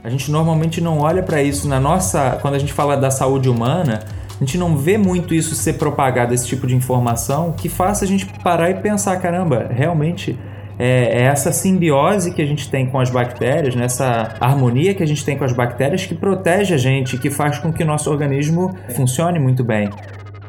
A 0.04 0.10
gente 0.10 0.32
normalmente 0.32 0.80
não 0.80 1.00
olha 1.00 1.22
para 1.22 1.42
isso 1.42 1.68
na 1.68 1.80
nossa, 1.80 2.38
quando 2.42 2.54
a 2.54 2.60
gente 2.60 2.72
fala 2.72 2.96
da 2.96 3.12
saúde 3.12 3.50
humana, 3.50 4.00
a 4.40 4.46
gente 4.46 4.58
não 4.58 4.78
vê 4.78 4.98
muito 4.98 5.34
isso 5.34 5.54
ser 5.54 5.74
propagado, 5.74 6.34
esse 6.34 6.48
tipo 6.48 6.66
de 6.66 6.74
informação, 6.74 7.52
que 7.52 7.68
faça 7.68 8.06
a 8.06 8.08
gente 8.08 8.26
parar 8.42 8.70
e 8.70 8.76
pensar, 8.76 9.18
caramba, 9.18 9.68
realmente 9.70 10.40
é, 10.80 11.20
é 11.20 11.22
essa 11.24 11.52
simbiose 11.52 12.34
que 12.34 12.42
a 12.42 12.46
gente 12.46 12.72
tem 12.72 12.86
com 12.86 12.98
as 12.98 13.10
bactérias, 13.10 13.76
nessa 13.76 14.36
harmonia 14.40 14.94
que 14.94 15.04
a 15.04 15.06
gente 15.06 15.26
tem 15.26 15.38
com 15.38 15.44
as 15.44 15.52
bactérias 15.52 16.06
que 16.06 16.16
protege 16.16 16.74
a 16.74 16.78
gente, 16.78 17.18
que 17.18 17.30
faz 17.30 17.60
com 17.60 17.74
que 17.74 17.84
o 17.84 17.86
nosso 17.86 18.10
organismo 18.10 18.74
funcione 18.96 19.38
muito 19.38 19.62
bem. 19.62 19.90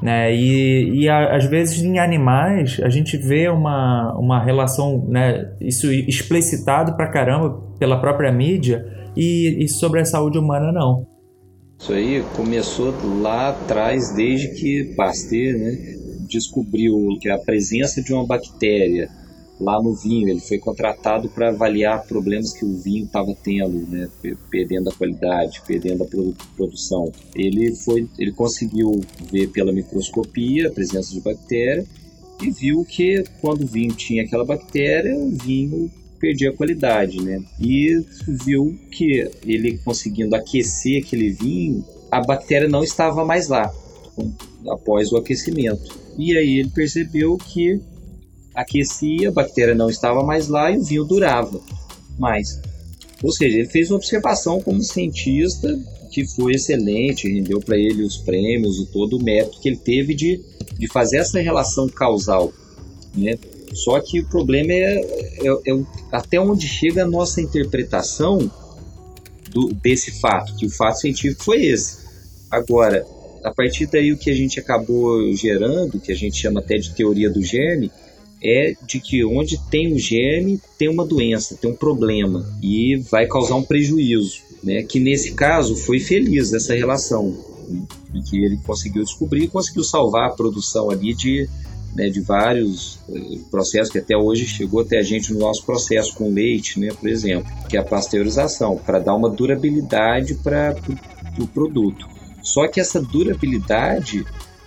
Né? 0.01 0.33
E, 0.33 1.03
e 1.03 1.09
a, 1.09 1.37
às 1.37 1.45
vezes 1.45 1.83
em 1.83 1.99
animais 1.99 2.81
a 2.83 2.89
gente 2.89 3.17
vê 3.17 3.49
uma, 3.49 4.17
uma 4.17 4.43
relação, 4.43 5.05
né, 5.09 5.51
isso 5.61 5.93
explicitado 5.93 6.95
pra 6.95 7.09
caramba 7.09 7.61
pela 7.79 8.01
própria 8.01 8.31
mídia 8.31 9.00
e, 9.21 9.65
e 9.65 9.69
sobre 9.69 10.01
a 10.01 10.05
saúde 10.07 10.39
humana 10.39 10.73
não. 10.73 11.07
Isso 11.79 11.93
aí 11.93 12.25
começou 12.35 12.95
lá 13.21 13.51
atrás, 13.51 14.15
desde 14.15 14.49
que 14.55 14.95
Pasteur 14.97 15.59
né, 15.59 15.97
descobriu 16.27 17.19
que 17.21 17.29
a 17.29 17.37
presença 17.37 18.03
de 18.03 18.15
uma 18.15 18.27
bactéria 18.27 19.11
lá 19.61 19.81
no 19.83 19.95
vinho. 19.95 20.31
Ele 20.31 20.41
foi 20.41 20.59
contratado 20.59 21.29
para 21.29 21.51
avaliar 21.51 22.07
problemas 22.07 22.55
que 22.55 22.65
o 22.65 22.79
vinho 22.79 23.05
estava 23.05 23.35
tendo, 23.45 23.87
né, 23.89 24.09
perdendo 24.51 24.89
a 24.89 24.95
qualidade, 24.95 25.61
perdendo 25.67 26.03
a 26.03 26.07
produção. 26.57 27.13
Ele 27.35 27.75
foi, 27.77 28.09
ele 28.19 28.33
conseguiu 28.33 29.01
ver 29.31 29.49
pela 29.49 29.71
microscopia 29.71 30.69
a 30.69 30.73
presença 30.73 31.13
de 31.13 31.21
bactéria 31.21 31.85
e 32.43 32.51
viu 32.51 32.87
que 32.87 33.23
quando 33.43 33.65
o 33.65 33.67
vinho 33.67 33.93
tinha 33.93 34.23
aquela 34.23 34.47
bactéria, 34.47 35.15
o 35.15 35.31
vinho 35.31 35.91
perdia 36.21 36.51
a 36.51 36.57
qualidade, 36.57 37.21
né? 37.23 37.43
E 37.59 38.05
viu 38.45 38.79
que 38.93 39.29
ele 39.45 39.79
conseguindo 39.79 40.37
aquecer 40.37 41.03
aquele 41.03 41.31
vinho, 41.31 41.85
a 42.11 42.21
bactéria 42.21 42.69
não 42.69 42.85
estava 42.85 43.25
mais 43.25 43.49
lá 43.49 43.73
após 44.69 45.11
o 45.11 45.17
aquecimento. 45.17 45.99
E 46.19 46.37
aí 46.37 46.59
ele 46.59 46.69
percebeu 46.69 47.39
que 47.39 47.81
aquecia, 48.55 49.29
a 49.29 49.33
bactéria 49.33 49.75
não 49.75 49.89
estava 49.89 50.23
mais 50.23 50.49
lá 50.49 50.71
e 50.71 50.79
o 50.79 50.85
vinho 50.85 51.05
durava 51.05 51.61
mais. 52.19 52.61
Ou 53.23 53.33
seja, 53.33 53.59
ele 53.59 53.69
fez 53.69 53.91
uma 53.91 53.97
observação 53.97 54.61
como 54.61 54.83
cientista 54.83 55.69
que 56.11 56.27
foi 56.27 56.55
excelente, 56.55 57.33
rendeu 57.33 57.61
para 57.61 57.79
ele 57.79 58.03
os 58.03 58.19
prêmios, 58.19 58.79
o 58.81 58.87
todo 58.87 59.17
o 59.17 59.23
método 59.23 59.61
que 59.61 59.69
ele 59.69 59.77
teve 59.77 60.15
de, 60.15 60.41
de 60.77 60.89
fazer 60.89 61.19
essa 61.19 61.41
relação 61.41 61.89
causal. 61.89 62.53
Né? 63.17 63.39
Só 63.73 64.01
que 64.01 64.21
o 64.21 64.29
problema 64.29 64.73
é, 64.73 65.01
é, 65.01 65.73
é 65.73 65.85
até 66.11 66.41
onde 66.41 66.67
chega 66.67 67.05
a 67.05 67.09
nossa 67.09 67.41
interpretação 67.41 68.51
do, 69.51 69.73
desse 69.75 70.21
fato, 70.21 70.57
que 70.57 70.67
o 70.67 70.71
fato 70.71 71.01
científico 71.01 71.45
foi 71.45 71.65
esse. 71.65 71.99
Agora, 72.51 73.07
a 73.45 73.51
partir 73.53 73.87
daí 73.87 74.13
o 74.13 74.19
que 74.19 74.31
a 74.31 74.35
gente 74.35 74.59
acabou 74.59 75.33
gerando, 75.35 76.01
que 76.01 76.13
a 76.13 76.17
gente 76.17 76.37
chama 76.37 76.61
até 76.61 76.77
de 76.77 76.95
teoria 76.95 77.31
do 77.31 77.43
germe, 77.43 77.91
é 78.43 78.75
de 78.87 79.01
que 79.01 79.25
onde 79.25 79.59
tem 79.71 79.93
um 79.93 79.99
germe 79.99 80.61
tem 80.79 80.89
uma 80.89 81.05
doença, 81.05 81.57
tem 81.57 81.71
um 81.71 81.77
problema 81.77 82.47
e 82.63 82.97
vai 83.11 83.27
causar 83.27 83.57
um 83.57 83.63
prejuízo, 83.63 84.41
né? 84.63 84.83
Que 84.83 84.99
nesse 84.99 85.33
caso 85.33 85.77
foi 85.77 86.01
feliz 86.01 86.53
essa 86.53 86.75
relação, 86.75 87.37
em 88.15 88.23
que 88.23 88.43
ele 88.43 88.57
conseguiu 88.65 89.05
descobrir 89.05 89.49
conseguiu 89.49 89.85
salvar 89.85 90.29
a 90.29 90.33
produção 90.33 90.91
ali 90.91 91.15
de, 91.15 91.49
né, 91.95 92.09
de 92.09 92.21
vários 92.21 93.01
eh, 93.09 93.39
processos 93.51 93.91
que 93.91 93.99
até 93.99 94.17
hoje 94.17 94.47
chegou 94.47 94.81
até 94.81 94.99
a 94.99 95.03
gente 95.03 95.33
no 95.33 95.41
nosso 95.41 95.65
processo 95.65 96.15
com 96.15 96.33
leite, 96.33 96.79
né, 96.79 96.89
por 96.99 97.09
exemplo, 97.09 97.51
que 97.69 97.77
é 97.77 97.81
a 97.81 97.85
pasteurização, 97.85 98.77
para 98.77 98.99
dar 98.99 99.15
uma 99.15 99.29
durabilidade 99.29 100.35
para 100.35 100.77
o 100.89 101.37
pro 101.37 101.47
produto. 101.47 102.09
Só 102.43 102.67
que 102.69 102.81
essa 102.81 103.01
durabilidade 103.01 104.25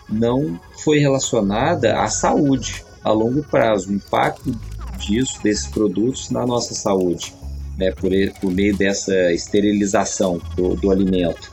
não 0.10 0.60
foi 0.84 1.00
relacionada 1.00 2.00
à 2.00 2.08
saúde 2.08 2.86
a 3.04 3.12
longo 3.12 3.44
prazo, 3.44 3.90
o 3.90 3.94
impacto 3.94 4.52
disso, 4.98 5.42
desses 5.44 5.68
produtos 5.68 6.30
na 6.30 6.46
nossa 6.46 6.74
saúde, 6.74 7.34
né, 7.78 7.92
por, 7.92 8.12
por 8.40 8.52
meio 8.52 8.76
dessa 8.76 9.32
esterilização 9.32 10.40
do, 10.56 10.76
do 10.76 10.92
alimento. 10.92 11.52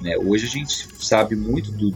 Né. 0.00 0.16
Hoje 0.16 0.46
a 0.46 0.50
gente 0.50 0.88
sabe 0.98 1.36
muito 1.36 1.70
do, 1.70 1.94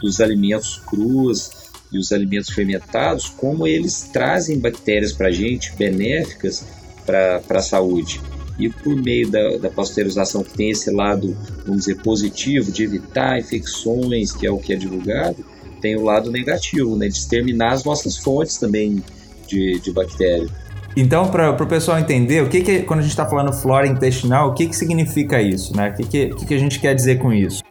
dos 0.00 0.20
alimentos 0.20 0.80
crus 0.86 1.63
e 1.94 1.98
os 1.98 2.10
alimentos 2.10 2.50
fermentados, 2.50 3.28
como 3.28 3.66
eles 3.66 4.10
trazem 4.12 4.58
bactérias 4.58 5.12
para 5.12 5.28
a 5.28 5.32
gente 5.32 5.72
benéficas 5.76 6.66
para 7.06 7.40
a 7.48 7.62
saúde. 7.62 8.20
E 8.58 8.68
por 8.68 8.96
meio 8.96 9.30
da, 9.30 9.58
da 9.58 9.70
pasteurização, 9.70 10.42
que 10.42 10.54
tem 10.54 10.70
esse 10.70 10.90
lado, 10.90 11.36
vamos 11.64 11.84
dizer, 11.84 11.96
positivo, 12.02 12.72
de 12.72 12.82
evitar 12.82 13.38
infecções, 13.38 14.32
que 14.32 14.46
é 14.46 14.50
o 14.50 14.58
que 14.58 14.72
é 14.72 14.76
divulgado, 14.76 15.44
tem 15.80 15.96
o 15.96 16.02
lado 16.02 16.30
negativo, 16.30 16.96
né? 16.96 17.08
De 17.08 17.14
exterminar 17.14 17.72
as 17.72 17.84
nossas 17.84 18.16
fontes 18.16 18.56
também 18.56 19.02
de, 19.46 19.78
de 19.80 19.92
bactéria. 19.92 20.48
Então, 20.96 21.28
para 21.28 21.50
o 21.50 21.66
pessoal 21.66 21.98
entender, 21.98 22.42
o 22.42 22.48
que, 22.48 22.60
que 22.60 22.82
quando 22.82 23.00
a 23.00 23.02
gente 23.02 23.10
está 23.10 23.26
falando 23.26 23.52
flora 23.52 23.86
intestinal, 23.86 24.50
o 24.50 24.54
que, 24.54 24.68
que 24.68 24.76
significa 24.76 25.42
isso? 25.42 25.76
Né? 25.76 25.90
O 25.90 25.94
que, 25.94 26.04
que, 26.04 26.34
que, 26.36 26.46
que 26.46 26.54
a 26.54 26.58
gente 26.58 26.78
quer 26.78 26.94
dizer 26.94 27.18
com 27.18 27.32
isso? 27.32 27.63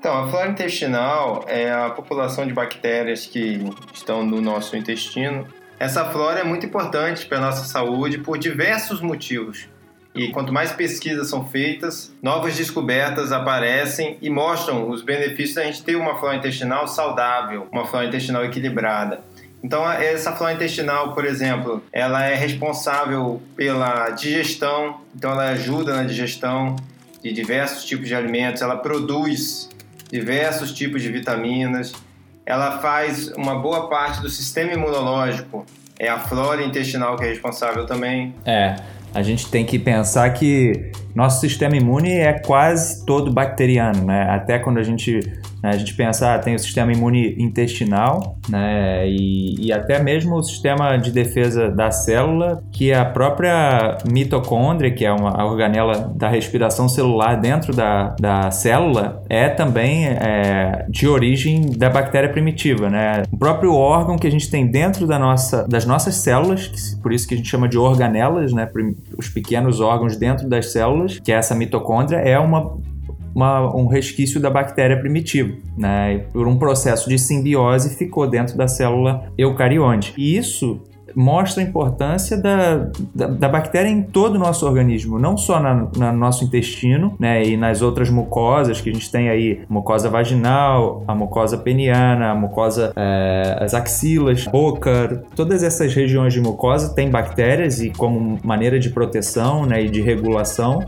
Então, 0.00 0.16
a 0.16 0.30
flora 0.30 0.48
intestinal 0.48 1.44
é 1.46 1.70
a 1.70 1.90
população 1.90 2.46
de 2.46 2.54
bactérias 2.54 3.26
que 3.26 3.62
estão 3.92 4.24
no 4.24 4.40
nosso 4.40 4.74
intestino. 4.74 5.46
Essa 5.78 6.06
flora 6.06 6.40
é 6.40 6.42
muito 6.42 6.64
importante 6.64 7.26
para 7.26 7.36
a 7.36 7.40
nossa 7.42 7.66
saúde 7.66 8.16
por 8.16 8.38
diversos 8.38 9.02
motivos. 9.02 9.68
E 10.14 10.28
quanto 10.28 10.54
mais 10.54 10.72
pesquisas 10.72 11.28
são 11.28 11.46
feitas, 11.46 12.16
novas 12.22 12.56
descobertas 12.56 13.30
aparecem 13.30 14.16
e 14.22 14.30
mostram 14.30 14.88
os 14.88 15.02
benefícios 15.02 15.56
da 15.56 15.64
gente 15.64 15.82
ter 15.82 15.96
uma 15.96 16.18
flora 16.18 16.36
intestinal 16.36 16.88
saudável, 16.88 17.68
uma 17.70 17.84
flora 17.84 18.06
intestinal 18.06 18.42
equilibrada. 18.42 19.20
Então, 19.62 19.86
essa 19.92 20.32
flora 20.32 20.54
intestinal, 20.54 21.12
por 21.12 21.26
exemplo, 21.26 21.84
ela 21.92 22.24
é 22.24 22.34
responsável 22.34 23.42
pela 23.54 24.08
digestão, 24.08 25.02
então 25.14 25.32
ela 25.32 25.50
ajuda 25.50 25.94
na 25.94 26.04
digestão 26.04 26.74
de 27.22 27.30
diversos 27.34 27.84
tipos 27.84 28.08
de 28.08 28.14
alimentos, 28.14 28.62
ela 28.62 28.78
produz 28.78 29.68
diversos 30.10 30.72
tipos 30.72 31.02
de 31.02 31.10
vitaminas, 31.10 31.92
ela 32.44 32.78
faz 32.78 33.28
uma 33.36 33.56
boa 33.56 33.88
parte 33.88 34.20
do 34.20 34.28
sistema 34.28 34.72
imunológico, 34.72 35.64
é 35.98 36.08
a 36.08 36.18
flora 36.18 36.62
intestinal 36.62 37.16
que 37.16 37.24
é 37.24 37.28
responsável 37.28 37.86
também. 37.86 38.34
É, 38.44 38.76
a 39.12 39.22
gente 39.22 39.50
tem 39.50 39.64
que 39.64 39.78
pensar 39.78 40.30
que 40.30 40.90
nosso 41.14 41.40
sistema 41.40 41.76
imune 41.76 42.12
é 42.12 42.32
quase 42.32 43.04
todo 43.04 43.32
bacteriano, 43.32 44.04
né? 44.04 44.22
Até 44.30 44.58
quando 44.58 44.78
a 44.78 44.82
gente? 44.82 45.20
A 45.62 45.76
gente 45.76 45.94
pensa, 45.94 46.34
ah, 46.34 46.38
tem 46.38 46.54
o 46.54 46.58
sistema 46.58 46.92
imune 46.92 47.34
intestinal, 47.38 48.36
né? 48.48 49.08
E, 49.08 49.66
e, 49.66 49.72
até 49.72 50.02
mesmo 50.02 50.36
o 50.36 50.42
sistema 50.42 50.96
de 50.96 51.10
defesa 51.10 51.70
da 51.70 51.90
célula, 51.90 52.62
que 52.72 52.90
é 52.90 52.98
a 52.98 53.04
própria 53.04 53.98
mitocôndria, 54.10 54.90
que 54.90 55.04
é 55.04 55.12
uma 55.12 55.44
organela 55.44 56.12
da 56.16 56.28
respiração 56.28 56.88
celular 56.88 57.36
dentro 57.36 57.74
da, 57.74 58.14
da 58.18 58.50
célula, 58.50 59.22
é 59.28 59.48
também 59.48 60.06
é, 60.06 60.86
de 60.88 61.06
origem 61.06 61.70
da 61.76 61.90
bactéria 61.90 62.30
primitiva, 62.30 62.88
né? 62.88 63.22
O 63.30 63.36
próprio 63.36 63.74
órgão 63.74 64.16
que 64.16 64.26
a 64.26 64.30
gente 64.30 64.50
tem 64.50 64.66
dentro 64.66 65.06
da 65.06 65.18
nossa, 65.18 65.66
das 65.68 65.84
nossas 65.84 66.16
células, 66.16 66.68
que, 66.68 67.02
por 67.02 67.12
isso 67.12 67.28
que 67.28 67.34
a 67.34 67.36
gente 67.36 67.48
chama 67.48 67.68
de 67.68 67.76
organelas, 67.78 68.52
né? 68.52 68.68
Os 69.16 69.28
pequenos 69.28 69.80
órgãos 69.80 70.16
dentro 70.16 70.48
das 70.48 70.72
células, 70.72 71.18
que 71.18 71.32
é 71.32 71.36
essa 71.36 71.54
mitocôndria, 71.54 72.18
é 72.18 72.38
uma 72.38 72.78
uma, 73.34 73.74
um 73.74 73.86
resquício 73.86 74.40
da 74.40 74.50
bactéria 74.50 74.98
primitiva, 74.98 75.54
né? 75.76 76.14
E 76.14 76.18
por 76.32 76.46
um 76.46 76.58
processo 76.58 77.08
de 77.08 77.18
simbiose 77.18 77.96
ficou 77.96 78.26
dentro 78.26 78.56
da 78.56 78.68
célula 78.68 79.24
eucarionte. 79.38 80.12
E 80.16 80.36
isso 80.36 80.80
mostra 81.14 81.62
a 81.62 81.66
importância 81.66 82.36
da, 82.36 82.88
da, 83.14 83.26
da, 83.26 83.48
bactéria 83.48 83.88
em 83.88 84.02
todo 84.02 84.34
o 84.36 84.38
nosso 84.38 84.66
organismo, 84.66 85.18
não 85.18 85.36
só 85.36 85.60
no 85.60 86.12
nosso 86.12 86.44
intestino, 86.44 87.14
né, 87.18 87.44
e 87.44 87.56
nas 87.56 87.82
outras 87.82 88.10
mucosas 88.10 88.80
que 88.80 88.90
a 88.90 88.92
gente 88.92 89.10
tem 89.10 89.28
aí, 89.28 89.60
mucosa 89.68 90.08
vaginal, 90.08 91.04
a 91.06 91.14
mucosa 91.14 91.58
peniana, 91.58 92.30
a 92.30 92.34
mucosa, 92.34 92.92
é, 92.96 93.58
as 93.60 93.74
axilas, 93.74 94.44
boca, 94.44 95.24
todas 95.34 95.62
essas 95.62 95.94
regiões 95.94 96.32
de 96.32 96.40
mucosa 96.40 96.94
têm 96.94 97.10
bactérias 97.10 97.80
e 97.80 97.90
como 97.90 98.38
maneira 98.44 98.78
de 98.78 98.90
proteção, 98.90 99.66
né, 99.66 99.84
e 99.84 99.90
de 99.90 100.00
regulação, 100.00 100.84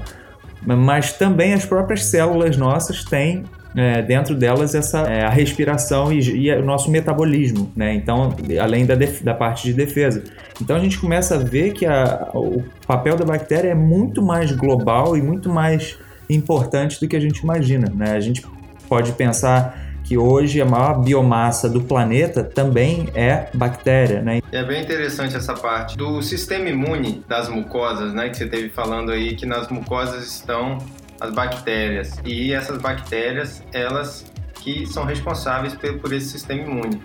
mas 0.64 1.12
também 1.12 1.54
as 1.54 1.64
próprias 1.64 2.04
células 2.04 2.57
nossas 2.57 3.04
têm 3.04 3.45
é, 3.75 4.02
dentro 4.02 4.35
delas 4.35 4.75
essa 4.75 5.00
é, 5.00 5.25
a 5.25 5.31
respiração 5.31 6.12
e, 6.12 6.47
e, 6.47 6.54
o 6.54 6.64
nosso 6.64 6.90
metabolismo, 6.90 7.71
né? 7.75 7.95
Então, 7.95 8.35
além 8.61 8.85
da, 8.85 8.95
da 9.23 9.35
parte 9.35 9.64
de 9.64 9.73
defesa. 9.73 10.23
Então 10.61 10.76
a 10.76 10.78
gente 10.78 10.99
começa 10.99 11.37
a 11.37 11.38
ver 11.38 11.73
que 11.73 11.87
a, 11.87 12.31
o 12.35 12.62
papel 12.87 13.16
da 13.16 13.25
bactéria 13.25 13.71
é 13.71 13.75
muito 13.75 14.23
mais 14.23 14.52
global 14.52 15.16
e 15.16 15.23
muito 15.23 15.49
mais 15.49 15.99
importante 16.28 17.00
do 17.00 17.09
que 17.09 17.16
a 17.16 17.21
gente 17.21 17.38
imagina, 17.38 17.90
né? 17.95 18.12
A 18.12 18.21
gente 18.21 18.45
pode 18.88 19.12
pensar 19.12 19.91
que 20.12 20.19
hoje 20.19 20.61
a 20.61 20.66
maior 20.66 21.00
biomassa 21.00 21.71
do 21.71 21.81
planeta 21.81 22.45
também 22.45 23.09
é 23.14 23.49
bactéria, 23.54 24.21
né? 24.21 24.42
É 24.52 24.62
bem 24.62 24.83
interessante 24.83 25.35
essa 25.35 25.54
parte 25.54 25.97
do 25.97 26.21
sistema 26.21 26.69
imune 26.69 27.25
das 27.26 27.49
mucosas, 27.49 28.12
né? 28.12 28.28
Que 28.28 28.37
você 28.37 28.47
teve 28.47 28.69
falando 28.69 29.11
aí 29.11 29.35
que 29.35 29.47
nas 29.47 29.69
mucosas 29.69 30.26
estão 30.26 30.76
as 31.19 31.33
bactérias. 31.33 32.21
E 32.26 32.52
essas 32.52 32.76
bactérias, 32.76 33.64
elas 33.73 34.31
que 34.57 34.85
são 34.85 35.07
responsáveis 35.07 35.75
por, 35.75 36.12
esse 36.12 36.28
sistema 36.28 36.61
imune. 36.61 37.02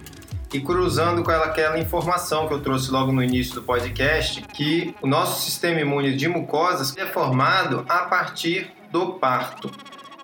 E 0.54 0.60
cruzando 0.60 1.24
com 1.24 1.32
aquela 1.32 1.80
informação 1.80 2.46
que 2.46 2.54
eu 2.54 2.60
trouxe 2.60 2.92
logo 2.92 3.14
no 3.14 3.24
início 3.24 3.56
do 3.56 3.62
podcast, 3.62 4.42
que 4.54 4.94
o 5.02 5.08
nosso 5.08 5.46
sistema 5.46 5.80
imune 5.80 6.14
de 6.14 6.28
mucosas 6.28 6.94
é 6.98 7.06
formado 7.06 7.86
a 7.88 8.00
partir 8.00 8.70
do 8.92 9.14
parto. 9.14 9.72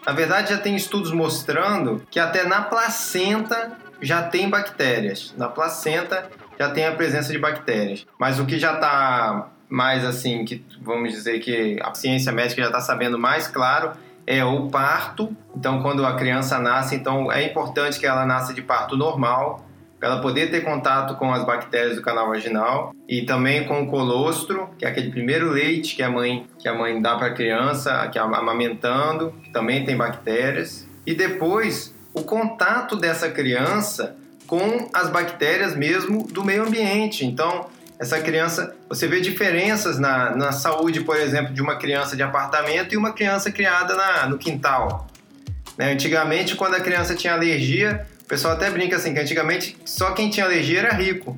Na 0.05 0.12
verdade, 0.12 0.51
já 0.51 0.57
tem 0.57 0.75
estudos 0.75 1.12
mostrando 1.12 2.05
que 2.10 2.19
até 2.19 2.43
na 2.43 2.62
placenta 2.62 3.72
já 4.01 4.24
tem 4.24 4.50
bactérias. 4.50 5.33
Na 5.38 5.48
placenta 5.48 6.29
já 6.60 6.69
tem 6.69 6.86
a 6.86 6.91
presença 6.91 7.31
de 7.31 7.39
bactérias. 7.39 8.05
Mas 8.19 8.39
o 8.39 8.45
que 8.45 8.60
já 8.60 8.74
está 8.74 9.50
mais 9.69 10.05
assim, 10.05 10.45
que 10.45 10.63
vamos 10.81 11.12
dizer 11.12 11.39
que 11.39 11.79
a 11.81 11.93
ciência 11.93 12.31
médica 12.31 12.62
já 12.62 12.67
está 12.67 12.81
sabendo 12.81 13.17
mais 13.17 13.48
claro, 13.48 13.93
é 14.27 14.43
o 14.43 14.67
parto. 14.67 15.36
Então, 15.55 15.81
quando 15.81 16.05
a 16.05 16.15
criança 16.15 16.60
nasce, 16.60 16.95
então 16.95 17.31
é 17.31 17.43
importante 17.43 18.00
que 18.00 18.05
ela 18.05 18.25
nasça 18.25 18.53
de 18.53 18.62
parto 18.62 18.95
normal, 18.95 19.65
para 20.03 20.12
ela 20.12 20.22
poder 20.22 20.51
ter 20.51 20.65
contato 20.65 21.15
com 21.15 21.33
as 21.33 21.45
bactérias 21.45 21.95
do 21.95 22.01
canal 22.01 22.27
vaginal 22.27 22.93
e 23.07 23.22
também 23.22 23.63
com 23.63 23.83
o 23.83 23.88
colostro, 23.88 24.69
que 24.77 24.83
é 24.83 24.89
aquele 24.89 25.10
primeiro 25.10 25.50
leite 25.50 25.95
que 25.95 26.03
a 26.03 26.10
mãe 26.10 26.45
que 26.60 26.67
a 26.67 26.74
mãe 26.74 27.01
dá 27.01 27.15
para 27.15 27.27
a 27.27 27.33
criança, 27.33 28.05
que 28.12 28.19
é 28.19 28.22
amamentando, 28.22 29.33
que 29.41 29.50
também 29.50 29.86
tem 29.86 29.95
bactérias. 29.95 30.86
E 31.07 31.15
depois 31.15 31.95
o 32.13 32.22
contato 32.22 32.98
dessa 32.98 33.29
criança 33.29 34.17
com 34.45 34.89
as 34.93 35.10
bactérias 35.10 35.74
mesmo 35.74 36.27
do 36.27 36.43
meio 36.43 36.63
ambiente. 36.67 37.25
Então, 37.25 37.67
essa 37.98 38.19
criança, 38.19 38.75
você 38.89 39.07
vê 39.07 39.22
diferenças 39.22 39.98
na, 40.00 40.36
na 40.36 40.51
saúde, 40.51 41.00
por 41.00 41.15
exemplo, 41.15 41.53
de 41.53 41.62
uma 41.62 41.77
criança 41.77 42.17
de 42.17 42.24
apartamento 42.24 42.93
e 42.93 42.98
uma 42.98 43.13
criança 43.13 43.50
criada 43.53 43.95
na, 43.95 44.27
no 44.27 44.38
quintal. 44.38 45.07
Né? 45.77 45.93
Antigamente, 45.93 46.57
quando 46.57 46.75
a 46.75 46.81
criança 46.81 47.15
tinha 47.15 47.33
alergia, 47.33 48.05
o 48.24 48.27
pessoal 48.27 48.53
até 48.53 48.70
brinca 48.70 48.96
assim, 48.96 49.13
que 49.13 49.20
antigamente 49.20 49.77
só 49.86 50.12
quem 50.12 50.30
tinha 50.30 50.46
alergia 50.46 50.80
era 50.80 50.94
rico. 50.94 51.38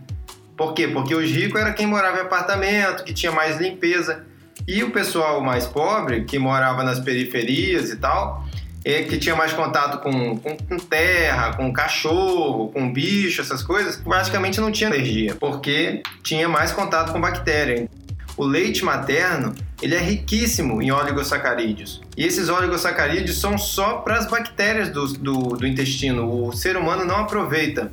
Por 0.55 0.73
quê? 0.73 0.87
Porque 0.87 1.13
os 1.13 1.29
ricos 1.29 1.59
era 1.59 1.73
quem 1.73 1.85
morava 1.85 2.17
em 2.17 2.21
apartamento, 2.21 3.03
que 3.03 3.13
tinha 3.13 3.31
mais 3.31 3.59
limpeza. 3.59 4.23
E 4.67 4.83
o 4.83 4.91
pessoal 4.91 5.41
mais 5.41 5.65
pobre, 5.65 6.23
que 6.23 6.39
morava 6.39 6.83
nas 6.83 6.99
periferias 6.99 7.89
e 7.89 7.97
tal, 7.97 8.45
é, 8.83 9.03
que 9.03 9.17
tinha 9.17 9.35
mais 9.35 9.51
contato 9.51 10.01
com, 10.01 10.37
com, 10.37 10.55
com, 10.55 10.77
terra, 10.77 11.55
com 11.55 11.73
cachorro, 11.73 12.69
com 12.69 12.91
bicho, 12.91 13.41
essas 13.41 13.61
coisas, 13.63 13.97
praticamente 13.97 14.61
não 14.61 14.71
tinha 14.71 14.89
alergia, 14.89 15.35
porque 15.35 16.03
tinha 16.23 16.47
mais 16.47 16.71
contato 16.71 17.11
com 17.11 17.19
bactéria. 17.19 17.89
O 18.37 18.45
leite 18.45 18.83
materno 18.83 19.53
ele 19.81 19.95
é 19.95 19.99
riquíssimo 19.99 20.81
em 20.81 20.91
oligosacarídeos. 20.91 22.01
E 22.17 22.25
esses 22.25 22.49
oligosacarídeos 22.49 23.39
são 23.39 23.57
só 23.57 23.97
para 23.97 24.17
as 24.17 24.27
bactérias 24.29 24.89
do, 24.89 25.07
do, 25.13 25.37
do 25.57 25.67
intestino. 25.67 26.47
O 26.47 26.51
ser 26.53 26.75
humano 26.77 27.05
não 27.05 27.17
aproveita 27.17 27.91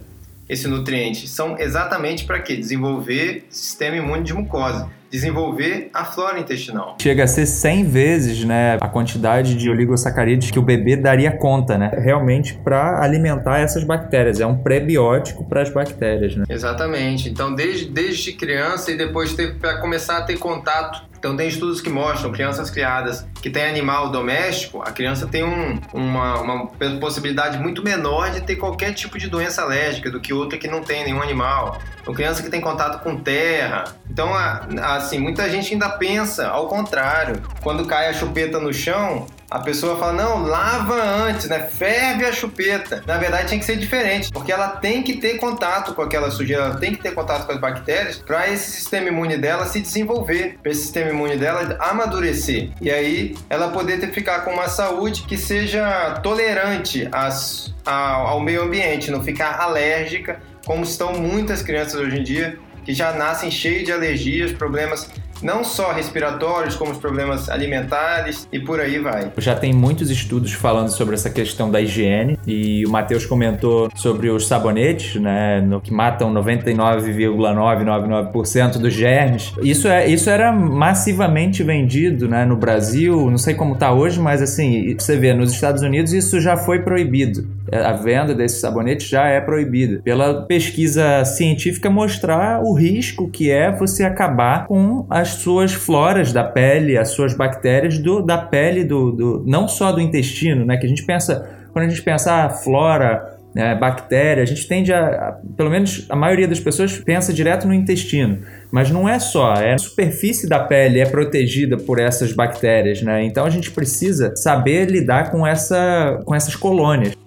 esse 0.52 0.68
nutriente. 0.68 1.26
São 1.26 1.58
exatamente 1.58 2.24
para 2.24 2.38
quê? 2.40 2.56
Desenvolver 2.56 3.46
sistema 3.48 3.96
imune 3.96 4.22
de 4.22 4.34
mucosa 4.34 4.90
desenvolver 5.12 5.90
a 5.92 6.06
flora 6.06 6.40
intestinal. 6.40 6.96
Chega 6.98 7.24
a 7.24 7.26
ser 7.26 7.44
100 7.44 7.84
vezes, 7.84 8.44
né, 8.44 8.78
a 8.80 8.88
quantidade 8.88 9.54
de 9.54 9.68
oligosacarídeos 9.68 10.50
que 10.50 10.58
o 10.58 10.62
bebê 10.62 10.96
daria 10.96 11.30
conta, 11.30 11.76
né? 11.76 11.90
Realmente 11.98 12.54
para 12.54 12.98
alimentar 13.04 13.58
essas 13.58 13.84
bactérias, 13.84 14.40
é 14.40 14.46
um 14.46 14.56
prebiótico 14.56 15.44
para 15.44 15.60
as 15.60 15.68
bactérias, 15.68 16.34
né? 16.34 16.46
Exatamente. 16.48 17.28
Então, 17.28 17.54
desde, 17.54 17.90
desde 17.90 18.32
criança 18.32 18.90
e 18.90 18.96
depois 18.96 19.36
para 19.60 19.76
começar 19.82 20.16
a 20.16 20.22
ter 20.22 20.38
contato 20.38 21.11
então 21.22 21.36
tem 21.36 21.46
estudos 21.46 21.80
que 21.80 21.88
mostram 21.88 22.32
crianças 22.32 22.68
criadas 22.68 23.24
que 23.40 23.48
têm 23.48 23.64
animal 23.64 24.10
doméstico, 24.10 24.82
a 24.82 24.90
criança 24.90 25.24
tem 25.24 25.44
um, 25.44 25.78
uma, 25.94 26.40
uma, 26.40 26.66
possibilidade 26.98 27.58
muito 27.58 27.80
menor 27.80 28.32
de 28.32 28.40
ter 28.40 28.56
qualquer 28.56 28.92
tipo 28.92 29.16
de 29.16 29.28
doença 29.28 29.62
alérgica 29.62 30.10
do 30.10 30.18
que 30.18 30.32
outra 30.32 30.58
que 30.58 30.66
não 30.66 30.82
tem 30.82 31.04
nenhum 31.04 31.22
animal. 31.22 31.78
Então 32.00 32.12
criança 32.12 32.42
que 32.42 32.50
tem 32.50 32.60
contato 32.60 33.04
com 33.04 33.16
terra. 33.16 33.84
Então, 34.10 34.34
assim, 34.82 35.20
muita 35.20 35.48
gente 35.48 35.72
ainda 35.72 35.90
pensa 35.90 36.48
ao 36.48 36.66
contrário. 36.66 37.40
Quando 37.62 37.86
cai 37.86 38.08
a 38.08 38.12
chupeta 38.12 38.58
no 38.58 38.74
chão, 38.74 39.28
a 39.52 39.58
pessoa 39.58 39.98
fala, 39.98 40.14
não, 40.14 40.42
lava 40.42 40.94
antes, 40.94 41.46
né? 41.46 41.60
Ferve 41.60 42.24
a 42.24 42.32
chupeta. 42.32 43.02
Na 43.06 43.18
verdade, 43.18 43.50
tem 43.50 43.58
que 43.58 43.64
ser 43.66 43.76
diferente, 43.76 44.30
porque 44.32 44.50
ela 44.50 44.68
tem 44.68 45.02
que 45.02 45.18
ter 45.18 45.36
contato 45.36 45.94
com 45.94 46.00
aquela 46.00 46.30
sujeira, 46.30 46.64
ela 46.64 46.76
tem 46.76 46.94
que 46.94 47.02
ter 47.02 47.12
contato 47.12 47.44
com 47.44 47.52
as 47.52 47.60
bactérias 47.60 48.16
para 48.16 48.48
esse 48.48 48.70
sistema 48.70 49.08
imune 49.08 49.36
dela 49.36 49.66
se 49.66 49.80
desenvolver, 49.80 50.58
para 50.62 50.72
esse 50.72 50.80
sistema 50.80 51.10
imune 51.10 51.36
dela 51.36 51.76
amadurecer. 51.80 52.70
E 52.80 52.90
aí 52.90 53.36
ela 53.50 53.68
poder 53.68 54.00
ter, 54.00 54.10
ficar 54.10 54.40
com 54.40 54.52
uma 54.52 54.68
saúde 54.68 55.22
que 55.22 55.36
seja 55.36 56.18
tolerante 56.22 57.06
às, 57.12 57.74
ao, 57.84 58.26
ao 58.28 58.40
meio 58.40 58.62
ambiente, 58.62 59.10
não 59.10 59.22
ficar 59.22 59.60
alérgica, 59.60 60.40
como 60.64 60.82
estão 60.82 61.12
muitas 61.12 61.60
crianças 61.60 62.00
hoje 62.00 62.18
em 62.18 62.22
dia, 62.22 62.58
que 62.84 62.94
já 62.94 63.12
nascem 63.12 63.50
cheias 63.50 63.84
de 63.84 63.92
alergias, 63.92 64.50
problemas 64.52 65.10
não 65.42 65.64
só 65.64 65.92
respiratórios, 65.92 66.76
como 66.76 66.92
os 66.92 66.98
problemas 66.98 67.48
alimentares 67.48 68.46
e 68.52 68.60
por 68.60 68.78
aí 68.80 68.98
vai. 68.98 69.32
Já 69.38 69.54
tem 69.54 69.72
muitos 69.72 70.10
estudos 70.10 70.52
falando 70.52 70.90
sobre 70.90 71.14
essa 71.14 71.30
questão 71.30 71.70
da 71.70 71.80
higiene 71.80 72.38
e 72.46 72.84
o 72.86 72.90
Matheus 72.90 73.24
comentou 73.26 73.90
sobre 73.94 74.30
os 74.30 74.46
sabonetes, 74.46 75.20
né, 75.20 75.60
no 75.60 75.80
que 75.80 75.92
matam 75.92 76.32
99,999% 76.34 78.78
dos 78.78 78.92
germes. 78.92 79.52
Isso 79.62 79.88
é 79.88 80.06
isso 80.06 80.30
era 80.30 80.52
massivamente 80.52 81.62
vendido, 81.62 82.28
né, 82.28 82.44
no 82.44 82.56
Brasil, 82.56 83.30
não 83.30 83.38
sei 83.38 83.54
como 83.54 83.74
está 83.74 83.92
hoje, 83.92 84.18
mas 84.20 84.42
assim, 84.42 84.96
você 84.98 85.16
vê 85.16 85.32
nos 85.34 85.52
Estados 85.52 85.82
Unidos 85.82 86.12
isso 86.12 86.40
já 86.40 86.56
foi 86.56 86.80
proibido. 86.80 87.46
A 87.72 87.92
venda 87.92 88.34
desses 88.34 88.60
sabonetes 88.60 89.08
já 89.08 89.28
é 89.28 89.40
proibida. 89.40 90.02
Pela 90.02 90.42
pesquisa 90.42 91.24
científica 91.24 91.88
mostrar 91.88 92.62
o 92.62 92.74
risco 92.74 93.30
que 93.30 93.50
é 93.50 93.72
você 93.72 94.04
acabar 94.04 94.66
com 94.66 95.06
as 95.08 95.28
suas 95.28 95.72
floras 95.72 96.32
da 96.32 96.44
pele, 96.44 96.98
as 96.98 97.10
suas 97.10 97.34
bactérias 97.34 97.98
do, 97.98 98.20
da 98.20 98.38
pele, 98.38 98.84
do, 98.84 99.12
do, 99.12 99.44
não 99.46 99.66
só 99.66 99.90
do 99.90 100.00
intestino, 100.00 100.64
né? 100.64 100.76
Que 100.76 100.86
a 100.86 100.88
gente 100.88 101.04
pensa, 101.04 101.48
quando 101.72 101.86
a 101.86 101.88
gente 101.88 102.02
pensa 102.02 102.44
ah, 102.44 102.50
flora, 102.50 103.38
né, 103.54 103.74
bactéria, 103.74 104.42
a 104.42 104.46
gente 104.46 104.66
tende 104.66 104.92
a, 104.92 105.06
a, 105.06 105.32
pelo 105.56 105.70
menos 105.70 106.06
a 106.08 106.16
maioria 106.16 106.48
das 106.48 106.58
pessoas 106.58 106.98
pensa 106.98 107.32
direto 107.32 107.66
no 107.66 107.74
intestino, 107.74 108.38
mas 108.70 108.90
não 108.90 109.08
é 109.08 109.18
só, 109.18 109.54
é 109.54 109.74
a 109.74 109.78
superfície 109.78 110.48
da 110.48 110.58
pele 110.58 111.00
é 111.00 111.06
protegida 111.06 111.76
por 111.76 112.00
essas 112.00 112.32
bactérias, 112.32 113.02
né? 113.02 113.22
Então 113.24 113.44
a 113.44 113.50
gente 113.50 113.70
precisa 113.70 114.34
saber 114.36 114.90
lidar 114.90 115.30
com, 115.30 115.46
essa, 115.46 116.20
com 116.24 116.34
essas 116.34 116.56
colônias. 116.56 117.21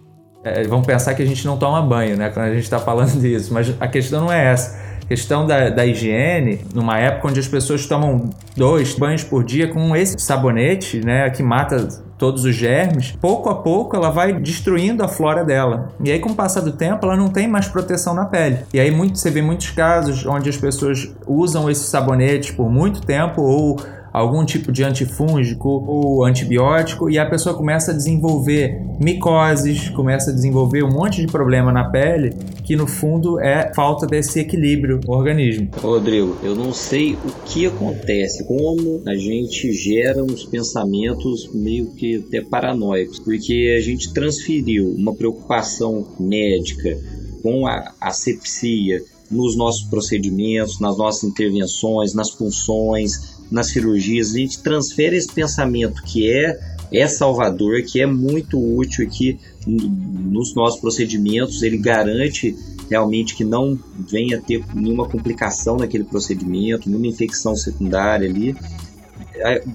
É, 0.46 0.64
vamos 0.66 0.86
pensar 0.86 1.16
que 1.16 1.24
a 1.24 1.26
gente 1.26 1.44
não 1.46 1.58
toma 1.58 1.82
banho, 1.82 2.16
né? 2.16 2.30
Quando 2.30 2.46
a 2.46 2.54
gente 2.54 2.64
está 2.64 2.78
falando 2.80 3.12
disso, 3.20 3.52
mas 3.52 3.74
a 3.80 3.88
questão 3.88 4.22
não 4.22 4.32
é 4.32 4.54
essa 4.54 4.86
questão 5.08 5.46
da, 5.46 5.70
da 5.70 5.86
higiene, 5.86 6.62
numa 6.74 6.98
época 6.98 7.28
onde 7.28 7.40
as 7.40 7.48
pessoas 7.48 7.86
tomam 7.86 8.30
dois 8.56 8.96
banhos 8.96 9.24
por 9.24 9.44
dia 9.44 9.68
com 9.68 9.96
esse 9.96 10.18
sabonete, 10.20 11.00
né, 11.06 11.30
que 11.30 11.44
mata 11.44 11.88
todos 12.18 12.44
os 12.44 12.56
germes, 12.56 13.12
pouco 13.22 13.50
a 13.50 13.56
pouco 13.56 13.96
ela 13.96 14.10
vai 14.10 14.34
destruindo 14.34 15.04
a 15.04 15.08
flora 15.08 15.44
dela. 15.44 15.90
E 16.04 16.12
aí, 16.12 16.20
com 16.20 16.30
o 16.30 16.36
passar 16.36 16.62
do 16.62 16.72
tempo, 16.72 17.06
ela 17.06 17.16
não 17.16 17.28
tem 17.28 17.48
mais 17.48 17.68
proteção 17.68 18.14
na 18.14 18.26
pele. 18.26 18.60
E 18.74 18.80
aí 18.80 18.90
muito, 18.90 19.20
você 19.20 19.30
vê 19.30 19.42
muitos 19.42 19.70
casos 19.70 20.26
onde 20.26 20.50
as 20.50 20.58
pessoas 20.58 21.14
usam 21.28 21.70
esses 21.70 21.88
sabonetes 21.88 22.52
por 22.52 22.70
muito 22.70 23.02
tempo 23.02 23.42
ou 23.42 23.78
algum 24.16 24.46
tipo 24.46 24.72
de 24.72 24.82
antifúngico 24.82 25.68
ou 25.86 26.24
antibiótico 26.24 27.10
e 27.10 27.20
a 27.20 27.26
pessoa 27.26 27.54
começa 27.54 27.92
a 27.92 27.94
desenvolver 27.94 28.82
micoses, 28.98 29.90
começa 29.90 30.32
a 30.32 30.34
desenvolver 30.34 30.84
um 30.84 30.90
monte 30.90 31.20
de 31.20 31.28
problema 31.28 31.70
na 31.70 31.84
pele 31.84 32.34
que 32.64 32.78
no 32.78 32.88
fundo 32.88 33.40
é 33.42 33.74
falta 33.76 34.08
desse 34.08 34.40
equilíbrio 34.40 35.02
no 35.06 35.14
organismo. 35.14 35.70
Rodrigo, 35.82 36.38
eu 36.42 36.56
não 36.56 36.72
sei 36.72 37.14
o 37.14 37.44
que 37.46 37.66
acontece, 37.66 38.46
como 38.46 39.04
a 39.06 39.16
gente 39.16 39.74
gera 39.74 40.24
uns 40.24 40.46
pensamentos 40.46 41.50
meio 41.54 41.88
que 41.88 42.24
até 42.26 42.42
paranoicos, 42.42 43.20
porque 43.20 43.76
a 43.78 43.82
gente 43.82 44.14
transferiu 44.14 44.96
uma 44.98 45.14
preocupação 45.14 46.08
médica 46.18 46.98
com 47.44 47.68
a 47.68 47.94
asepsia 48.00 49.02
nos 49.30 49.58
nossos 49.58 49.84
procedimentos, 49.84 50.80
nas 50.80 50.98
nossas 50.98 51.24
intervenções, 51.24 52.14
nas 52.14 52.32
funções, 52.32 53.35
nas 53.52 53.68
cirurgias, 53.68 54.34
a 54.34 54.38
gente 54.38 54.62
transfere 54.62 55.16
esse 55.16 55.32
pensamento 55.32 56.02
que 56.04 56.32
é 56.32 56.76
é 56.92 57.08
salvador, 57.08 57.82
que 57.84 58.02
é 58.02 58.06
muito 58.06 58.60
útil 58.60 59.06
e 59.06 59.08
que 59.08 59.40
nos 59.68 60.54
nossos 60.54 60.80
procedimentos 60.80 61.64
ele 61.64 61.78
garante 61.78 62.56
realmente 62.90 63.36
que 63.36 63.44
não 63.44 63.78
venha 63.98 64.40
ter 64.40 64.64
nenhuma 64.74 65.08
complicação 65.08 65.78
naquele 65.78 66.04
procedimento, 66.04 66.88
nenhuma 66.88 67.08
infecção 67.08 67.56
secundária 67.56 68.30
ali. 68.30 68.56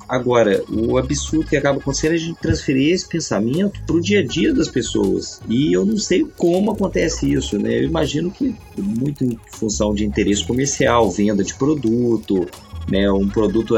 Agora, 0.09 0.65
o 0.71 0.97
absurdo 0.97 1.49
que 1.49 1.57
acaba 1.57 1.79
acontecendo 1.79 2.13
é 2.13 2.15
a 2.15 2.19
gente 2.19 2.41
transferir 2.41 2.95
esse 2.95 3.07
pensamento 3.07 3.79
para 3.85 3.97
o 3.97 4.01
dia 4.01 4.21
a 4.21 4.27
dia 4.27 4.55
das 4.55 4.69
pessoas. 4.69 5.41
E 5.49 5.73
eu 5.73 5.85
não 5.85 5.99
sei 5.99 6.27
como 6.37 6.71
acontece 6.71 7.31
isso, 7.31 7.59
né? 7.59 7.79
Eu 7.79 7.85
imagino 7.85 8.31
que 8.31 8.55
muito 8.79 9.23
em 9.23 9.39
função 9.53 9.95
de 9.95 10.07
interesse 10.07 10.47
comercial, 10.47 11.11
venda 11.11 11.45
de 11.45 11.55
produto, 11.55 12.47
né, 12.91 13.11
um 13.11 13.29
produto 13.29 13.75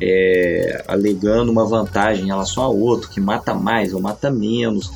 é, 0.00 0.84
alegando 0.86 1.50
uma 1.50 1.64
vantagem 1.64 2.24
em 2.24 2.28
relação 2.28 2.62
ao 2.62 2.76
outro, 2.76 3.08
que 3.08 3.20
mata 3.20 3.54
mais 3.54 3.94
ou 3.94 4.00
mata 4.00 4.30
menos. 4.30 4.90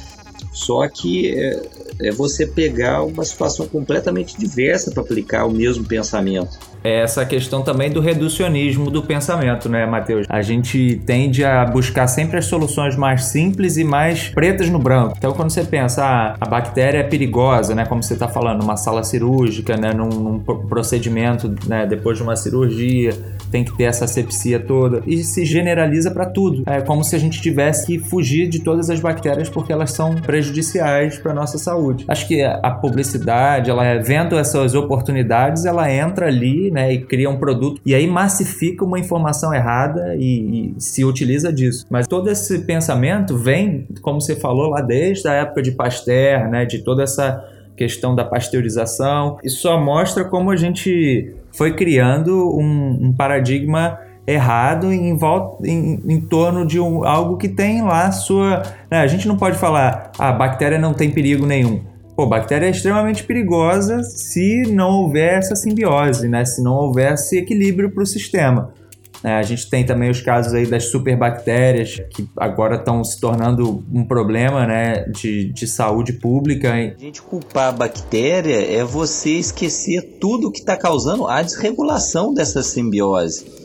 Só 0.53 0.87
que 0.89 1.35
é, 1.37 1.63
é 2.01 2.11
você 2.13 2.47
pegar 2.47 3.03
uma 3.03 3.25
situação 3.25 3.67
completamente 3.67 4.39
diversa 4.39 4.91
para 4.91 5.03
aplicar 5.03 5.47
o 5.47 5.51
mesmo 5.51 5.85
pensamento. 5.85 6.59
É 6.83 7.03
essa 7.03 7.25
questão 7.25 7.63
também 7.63 7.91
do 7.91 8.01
reducionismo 8.01 8.91
do 8.91 9.03
pensamento, 9.03 9.69
né, 9.69 9.85
Matheus? 9.87 10.27
A 10.29 10.43
gente 10.43 11.01
tende 11.05 11.45
a 11.45 11.65
buscar 11.65 12.07
sempre 12.07 12.39
as 12.39 12.47
soluções 12.47 12.97
mais 12.97 13.25
simples 13.25 13.77
e 13.77 13.85
mais 13.85 14.29
pretas 14.29 14.69
no 14.69 14.79
branco. 14.79 15.15
Então, 15.19 15.33
quando 15.33 15.51
você 15.51 15.65
pensa, 15.65 16.05
ah, 16.05 16.37
a 16.41 16.47
bactéria 16.47 16.99
é 16.99 17.03
perigosa, 17.03 17.75
né, 17.75 17.85
como 17.85 18.03
você 18.03 18.15
está 18.15 18.29
falando, 18.29 18.61
numa 18.61 18.77
sala 18.77 19.03
cirúrgica, 19.03 19.77
né, 19.77 19.93
num, 19.93 20.09
num 20.09 20.39
procedimento, 20.39 21.53
né, 21.67 21.87
depois 21.87 22.17
de 22.17 22.23
uma 22.23 22.37
cirurgia, 22.37 23.11
tem 23.51 23.65
que 23.65 23.77
ter 23.77 23.85
essa 23.85 24.07
sepsia 24.07 24.61
toda 24.61 25.03
e 25.07 25.25
se 25.25 25.45
generaliza 25.45 26.11
para 26.11 26.27
tudo. 26.27 26.63
É 26.67 26.81
como 26.81 27.03
se 27.03 27.17
a 27.17 27.19
gente 27.19 27.41
tivesse 27.41 27.87
que 27.87 27.99
fugir 27.99 28.49
de 28.49 28.61
todas 28.61 28.91
as 28.91 29.01
bactérias 29.01 29.49
porque 29.49 29.73
elas 29.73 29.93
são 29.93 30.15
prejudiciais 30.29 31.17
para 31.17 31.33
nossa 31.33 31.57
saúde. 31.57 32.05
Acho 32.07 32.29
que 32.29 32.43
a 32.43 32.71
publicidade, 32.71 33.71
ela 33.71 33.97
vendo 33.97 34.37
essas 34.39 34.75
oportunidades, 34.75 35.65
ela 35.65 35.91
entra 35.91 36.27
ali, 36.27 36.71
né, 36.71 36.93
e 36.93 36.99
cria 37.01 37.31
um 37.31 37.39
produto 37.39 37.81
e 37.87 37.95
aí 37.95 38.07
massifica 38.07 38.85
uma 38.85 38.99
informação 38.99 39.55
errada 39.55 40.15
e, 40.19 40.75
e 40.77 40.81
se 40.83 41.03
utiliza 41.03 41.51
disso. 41.51 41.87
Mas 41.89 42.07
todo 42.07 42.29
esse 42.29 42.59
pensamento 42.59 43.39
vem, 43.39 43.89
como 44.03 44.21
você 44.21 44.37
falou 44.37 44.69
lá 44.69 44.83
desde 44.83 45.27
a 45.27 45.33
época 45.33 45.63
de 45.63 45.73
Pasteur, 45.73 46.47
né, 46.51 46.67
de 46.67 46.81
toda 46.81 47.03
essa 47.03 47.43
questão 47.75 48.15
da 48.15 48.23
pasteurização. 48.23 49.39
Isso 49.43 49.63
só 49.63 49.81
mostra 49.81 50.27
como 50.27 50.51
a 50.51 50.57
gente 50.57 51.33
foi 51.57 51.75
criando 51.75 52.55
um, 52.55 53.07
um 53.07 53.13
paradigma 53.15 53.99
errado 54.29 54.93
em, 54.93 55.17
volta, 55.17 55.67
em, 55.67 56.01
em 56.07 56.21
torno 56.21 56.67
de 56.67 56.79
um, 56.79 57.05
algo 57.05 57.39
que 57.39 57.49
tem 57.49 57.83
lá 57.83 58.13
sua. 58.13 58.63
Né? 58.91 58.99
A 59.01 59.07
gente 59.07 59.27
não 59.27 59.37
pode 59.37 59.57
falar, 59.57 60.13
a 60.19 60.29
ah, 60.29 60.33
bactéria 60.33 60.79
não 60.79 60.93
tem 60.93 61.11
perigo 61.11 61.47
nenhum. 61.47 61.83
Pô, 62.15 62.27
bactéria 62.27 62.67
é 62.67 62.71
extremamente 62.71 63.25
perigosa 63.25 64.03
se 64.03 64.63
não 64.71 64.91
houver 64.91 65.39
essa 65.39 65.55
simbiose, 65.55 66.29
né? 66.29 66.45
Se 66.45 66.61
não 66.63 66.73
houver 66.73 67.15
esse 67.15 67.39
equilíbrio 67.39 67.91
para 67.91 68.03
o 68.03 68.07
sistema. 68.07 68.75
É, 69.23 69.33
a 69.33 69.43
gente 69.43 69.69
tem 69.69 69.85
também 69.85 70.11
os 70.11 70.21
casos 70.21 70.53
aí 70.53 70.67
das 70.67 70.87
superbactérias, 70.87 71.97
que 72.11 72.29
agora 72.37 72.77
estão 72.77 73.03
se 73.03 73.21
tornando 73.21 73.85
um 73.93 74.05
problema 74.05 74.67
né, 74.67 75.05
de, 75.09 75.53
de 75.53 75.67
saúde 75.67 76.13
pública. 76.13 76.73
A 76.73 77.01
gente 77.01 77.23
culpar 77.23 77.69
a 77.69 77.73
bactéria 77.73 78.65
é 78.65 78.85
você 78.85 79.31
esquecer 79.31 80.19
tudo 80.21 80.53
que 80.53 80.61
está 80.61 80.77
causando 80.77 81.27
a 81.27 81.43
desregulação 81.43 82.33
dessa 82.33 82.63
simbiose. 82.63 83.58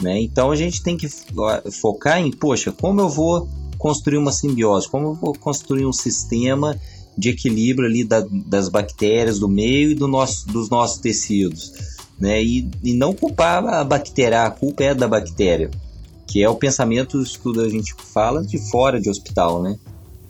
Né? 0.00 0.20
Então 0.20 0.50
a 0.50 0.56
gente 0.56 0.82
tem 0.82 0.96
que 0.96 1.08
focar 1.70 2.18
em, 2.18 2.30
poxa, 2.30 2.72
como 2.72 3.00
eu 3.00 3.08
vou 3.08 3.48
construir 3.78 4.16
uma 4.16 4.32
simbiose, 4.32 4.88
como 4.88 5.08
eu 5.08 5.14
vou 5.14 5.34
construir 5.34 5.86
um 5.86 5.92
sistema 5.92 6.78
de 7.16 7.30
equilíbrio 7.30 7.88
ali 7.88 8.04
da, 8.04 8.24
das 8.46 8.68
bactérias 8.68 9.38
do 9.38 9.48
meio 9.48 9.90
e 9.90 9.94
do 9.94 10.08
nosso, 10.08 10.46
dos 10.46 10.70
nossos 10.70 10.98
tecidos 10.98 11.92
né? 12.22 12.40
E, 12.40 12.70
e 12.84 12.94
não 12.94 13.12
culpar 13.12 13.66
a 13.66 13.82
bactéria, 13.82 14.44
a 14.44 14.50
culpa 14.50 14.84
é 14.84 14.94
da 14.94 15.08
bactéria, 15.08 15.68
que 16.24 16.40
é 16.40 16.48
o 16.48 16.54
pensamento 16.54 17.20
que 17.20 17.60
a 17.60 17.68
gente 17.68 17.94
fala 18.14 18.46
de 18.46 18.58
fora 18.70 19.00
de 19.00 19.10
hospital, 19.10 19.60
né? 19.60 19.76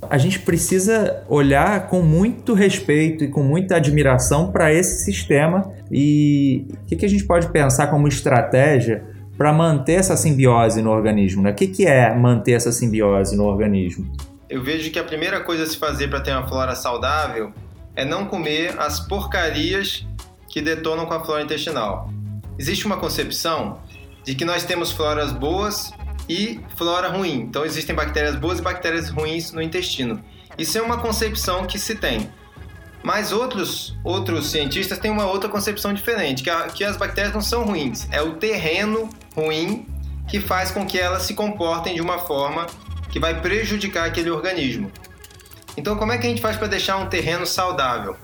A 0.09 0.17
gente 0.17 0.41
precisa 0.41 1.23
olhar 1.29 1.89
com 1.89 2.03
muito 2.03 2.55
respeito 2.55 3.23
e 3.25 3.29
com 3.29 3.43
muita 3.43 3.77
admiração 3.77 4.51
para 4.51 4.73
esse 4.73 5.05
sistema 5.05 5.71
e 5.91 6.67
o 6.71 6.87
que, 6.87 6.97
que, 6.97 7.07
a 7.07 7.09
gente 7.09 7.25
pode 7.25 7.49
pensar 7.53 7.89
como 7.89 8.09
estratégia 8.09 9.05
para 9.37 9.53
manter 9.53 9.95
essa 9.95 10.17
simbiose 10.17 10.83
no 10.83 10.91
organismo? 10.91 11.43
Né? 11.43 11.51
O 11.51 11.55
que, 11.55 11.67
que 11.67 11.87
é 11.87 12.15
manter 12.15 12.53
essa 12.53 12.73
simbiose 12.73 13.37
no 13.37 13.45
organismo? 13.45 14.11
Eu 14.49 14.63
vejo 14.63 14.91
que 14.91 14.99
a 14.99 15.05
primeira 15.05 15.41
coisa 15.41 15.65
a 15.65 15.67
se 15.67 15.77
fazer 15.77 16.09
para 16.09 16.21
ter 16.21 16.33
uma 16.33 16.47
flora 16.47 16.75
saudável 16.75 17.53
é 17.97 18.05
não 18.05 18.27
comer 18.27 18.79
as 18.79 19.01
porcarias 19.01 20.07
que 20.49 20.61
detonam 20.61 21.07
com 21.07 21.15
a 21.15 21.25
flora 21.25 21.43
intestinal. 21.43 22.11
Existe 22.59 22.85
uma 22.85 22.99
concepção 22.99 23.81
de 24.25 24.35
que 24.35 24.45
nós 24.45 24.65
temos 24.65 24.93
floras 24.93 25.33
boas 25.33 25.93
e 26.29 26.61
flora 26.77 27.09
ruim. 27.09 27.41
Então 27.41 27.65
existem 27.65 27.95
bactérias 27.95 28.37
boas 28.37 28.59
e 28.59 28.63
bactérias 28.63 29.09
ruins 29.09 29.53
no 29.53 29.63
intestino. 29.63 30.23
Isso 30.59 30.77
é 30.77 30.83
uma 30.83 30.99
concepção 30.99 31.67
que 31.67 31.79
se 31.79 31.95
tem. 31.95 32.29
Mas 33.03 33.33
outros, 33.33 33.97
outros 34.05 34.51
cientistas 34.51 34.99
têm 34.99 35.11
uma 35.11 35.27
outra 35.27 35.49
concepção 35.49 35.93
diferente, 35.93 36.43
que, 36.43 36.51
a, 36.51 36.69
que 36.69 36.85
as 36.85 36.97
bactérias 36.97 37.35
não 37.35 37.41
são 37.41 37.65
ruins, 37.65 38.07
é 38.13 38.23
o 38.23 38.35
terreno 38.35 39.09
ruim 39.35 39.87
que 40.29 40.41
faz 40.41 40.71
com 40.71 40.87
que 40.87 40.99
elas 40.99 41.23
se 41.23 41.35
comportem 41.35 41.95
de 41.95 42.01
uma 42.01 42.19
forma 42.19 42.67
que 43.11 43.19
vai 43.19 43.41
prejudicar 43.41 44.07
aquele 44.07 44.31
organismo. 44.31 44.91
Então, 45.77 45.97
como 45.97 46.13
é 46.13 46.19
que 46.19 46.27
a 46.27 46.31
gente 46.31 46.41
faz 46.41 46.57
para 46.57 46.69
deixar 46.69 46.97
um 46.97 47.07
terreno 47.07 47.47
saudável? 47.47 48.17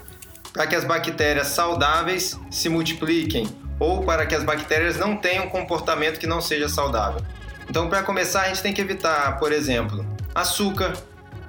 para 0.59 0.67
que 0.67 0.75
as 0.75 0.85
bactérias 0.85 1.47
saudáveis 1.47 2.37
se 2.51 2.69
multipliquem 2.69 3.49
ou 3.79 4.03
para 4.03 4.27
que 4.27 4.35
as 4.35 4.43
bactérias 4.43 4.99
não 4.99 5.17
tenham 5.17 5.45
um 5.45 5.49
comportamento 5.49 6.19
que 6.19 6.27
não 6.27 6.41
seja 6.41 6.69
saudável. 6.69 7.23
Então, 7.71 7.89
para 7.89 8.03
começar, 8.03 8.43
a 8.43 8.49
gente 8.49 8.61
tem 8.61 8.73
que 8.73 8.81
evitar, 8.81 9.39
por 9.39 9.53
exemplo, 9.53 10.05
açúcar. 10.35 10.95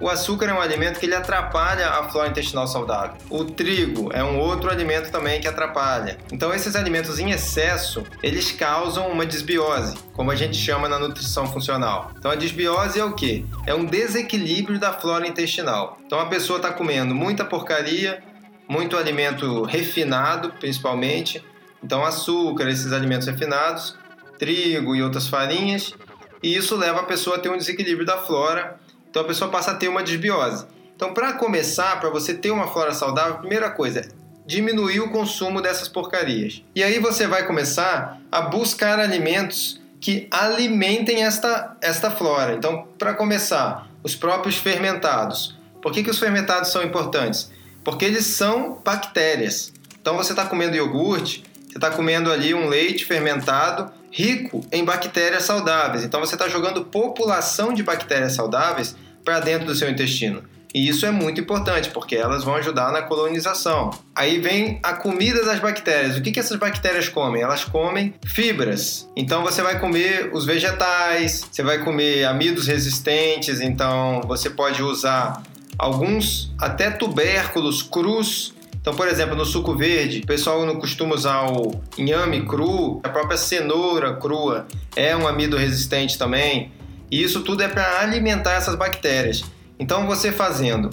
O 0.01 0.07
açúcar 0.07 0.45
é 0.45 0.53
um 0.53 0.61
alimento 0.61 0.97
que 0.97 1.05
ele 1.05 1.15
atrapalha 1.15 1.89
a 1.89 2.09
flora 2.09 2.29
intestinal 2.29 2.65
saudável. 2.67 3.17
O 3.29 3.43
trigo 3.43 4.09
é 4.13 4.23
um 4.23 4.39
outro 4.39 4.69
alimento 4.69 5.11
também 5.11 5.41
que 5.41 5.47
atrapalha. 5.47 6.17
Então, 6.31 6.53
esses 6.53 6.73
alimentos 6.75 7.19
em 7.19 7.31
excesso, 7.31 8.05
eles 8.23 8.49
causam 8.51 9.09
uma 9.09 9.25
desbiose, 9.25 9.97
como 10.13 10.31
a 10.31 10.35
gente 10.35 10.55
chama 10.55 10.87
na 10.87 10.97
nutrição 10.97 11.51
funcional. 11.51 12.11
Então, 12.17 12.31
a 12.31 12.35
desbiose 12.35 12.97
é 12.97 13.03
o 13.03 13.13
que? 13.13 13.45
É 13.65 13.75
um 13.75 13.83
desequilíbrio 13.83 14.79
da 14.79 14.93
flora 14.93 15.27
intestinal. 15.27 15.97
Então, 16.05 16.17
a 16.17 16.27
pessoa 16.27 16.57
está 16.57 16.71
comendo 16.71 17.13
muita 17.13 17.43
porcaria, 17.43 18.23
muito 18.69 18.95
alimento 18.95 19.63
refinado, 19.63 20.53
principalmente. 20.59 21.43
Então, 21.83 22.05
açúcar, 22.05 22.69
esses 22.69 22.93
alimentos 22.93 23.27
refinados, 23.27 23.97
trigo 24.37 24.95
e 24.95 25.03
outras 25.03 25.27
farinhas. 25.27 25.93
E 26.41 26.55
isso 26.55 26.77
leva 26.77 27.01
a 27.01 27.03
pessoa 27.03 27.35
a 27.35 27.39
ter 27.39 27.49
um 27.49 27.57
desequilíbrio 27.57 28.05
da 28.05 28.17
flora. 28.17 28.79
Então, 29.09 29.21
a 29.21 29.25
pessoa 29.25 29.49
passa 29.49 29.71
a 29.71 29.75
ter 29.75 29.87
uma 29.87 30.03
desbiose. 30.03 30.65
Então, 30.95 31.13
para 31.13 31.33
começar, 31.33 31.99
para 31.99 32.09
você 32.09 32.33
ter 32.33 32.51
uma 32.51 32.67
flora 32.67 32.93
saudável, 32.93 33.37
primeira 33.37 33.69
coisa 33.71 34.07
diminuir 34.45 34.99
o 34.99 35.11
consumo 35.11 35.61
dessas 35.61 35.87
porcarias. 35.87 36.63
E 36.73 36.83
aí 36.83 36.97
você 36.97 37.27
vai 37.27 37.45
começar 37.45 38.19
a 38.31 38.41
buscar 38.41 38.99
alimentos 38.99 39.79
que 40.01 40.27
alimentem 40.31 41.23
esta, 41.23 41.77
esta 41.81 42.09
flora. 42.09 42.55
Então, 42.55 42.87
para 42.97 43.13
começar, 43.13 43.87
os 44.01 44.15
próprios 44.15 44.55
fermentados. 44.55 45.55
Por 45.81 45.91
que, 45.91 46.03
que 46.03 46.09
os 46.09 46.17
fermentados 46.17 46.71
são 46.71 46.81
importantes? 46.81 47.51
porque 47.83 48.05
eles 48.05 48.25
são 48.25 48.79
bactérias. 48.83 49.73
Então 49.99 50.15
você 50.15 50.31
está 50.31 50.45
comendo 50.45 50.75
iogurte, 50.75 51.43
você 51.67 51.77
está 51.77 51.89
comendo 51.89 52.31
ali 52.31 52.53
um 52.53 52.67
leite 52.67 53.05
fermentado 53.05 53.91
rico 54.11 54.65
em 54.71 54.83
bactérias 54.83 55.43
saudáveis. 55.43 56.03
Então 56.03 56.19
você 56.19 56.35
está 56.35 56.47
jogando 56.47 56.85
população 56.85 57.73
de 57.73 57.83
bactérias 57.83 58.33
saudáveis 58.33 58.95
para 59.23 59.39
dentro 59.39 59.67
do 59.67 59.75
seu 59.75 59.89
intestino. 59.89 60.43
E 60.73 60.87
isso 60.87 61.05
é 61.05 61.11
muito 61.11 61.41
importante, 61.41 61.89
porque 61.89 62.15
elas 62.15 62.43
vão 62.43 62.55
ajudar 62.55 62.91
na 62.91 63.01
colonização. 63.01 63.89
Aí 64.15 64.39
vem 64.39 64.79
a 64.83 64.93
comida 64.93 65.43
das 65.43 65.59
bactérias. 65.59 66.15
O 66.15 66.21
que, 66.21 66.31
que 66.31 66.39
essas 66.39 66.57
bactérias 66.57 67.09
comem? 67.09 67.41
Elas 67.41 67.63
comem 67.63 68.13
fibras. 68.25 69.09
Então 69.15 69.41
você 69.41 69.63
vai 69.63 69.79
comer 69.79 70.29
os 70.31 70.45
vegetais, 70.45 71.43
você 71.51 71.63
vai 71.63 71.79
comer 71.79 72.25
amidos 72.25 72.67
resistentes, 72.67 73.59
então 73.61 74.21
você 74.27 74.49
pode 74.49 74.83
usar 74.83 75.41
alguns 75.77 76.51
até 76.59 76.91
tubérculos 76.91 77.81
crus. 77.81 78.53
Então, 78.89 78.97
por 78.97 79.07
exemplo, 79.07 79.35
no 79.35 79.45
suco 79.45 79.75
verde, 79.75 80.21
o 80.23 80.25
pessoal 80.25 80.65
não 80.65 80.77
costuma 80.77 81.13
usar 81.13 81.43
o 81.43 81.79
inhame 81.95 82.43
cru, 82.43 82.99
a 83.03 83.09
própria 83.09 83.37
cenoura 83.37 84.15
crua 84.15 84.65
é 84.95 85.15
um 85.15 85.27
amido 85.27 85.55
resistente 85.55 86.17
também. 86.17 86.71
E 87.11 87.21
isso 87.21 87.41
tudo 87.41 87.61
é 87.61 87.67
para 87.67 87.99
alimentar 87.99 88.53
essas 88.53 88.73
bactérias. 88.73 89.43
Então, 89.77 90.07
você 90.07 90.31
fazendo 90.31 90.89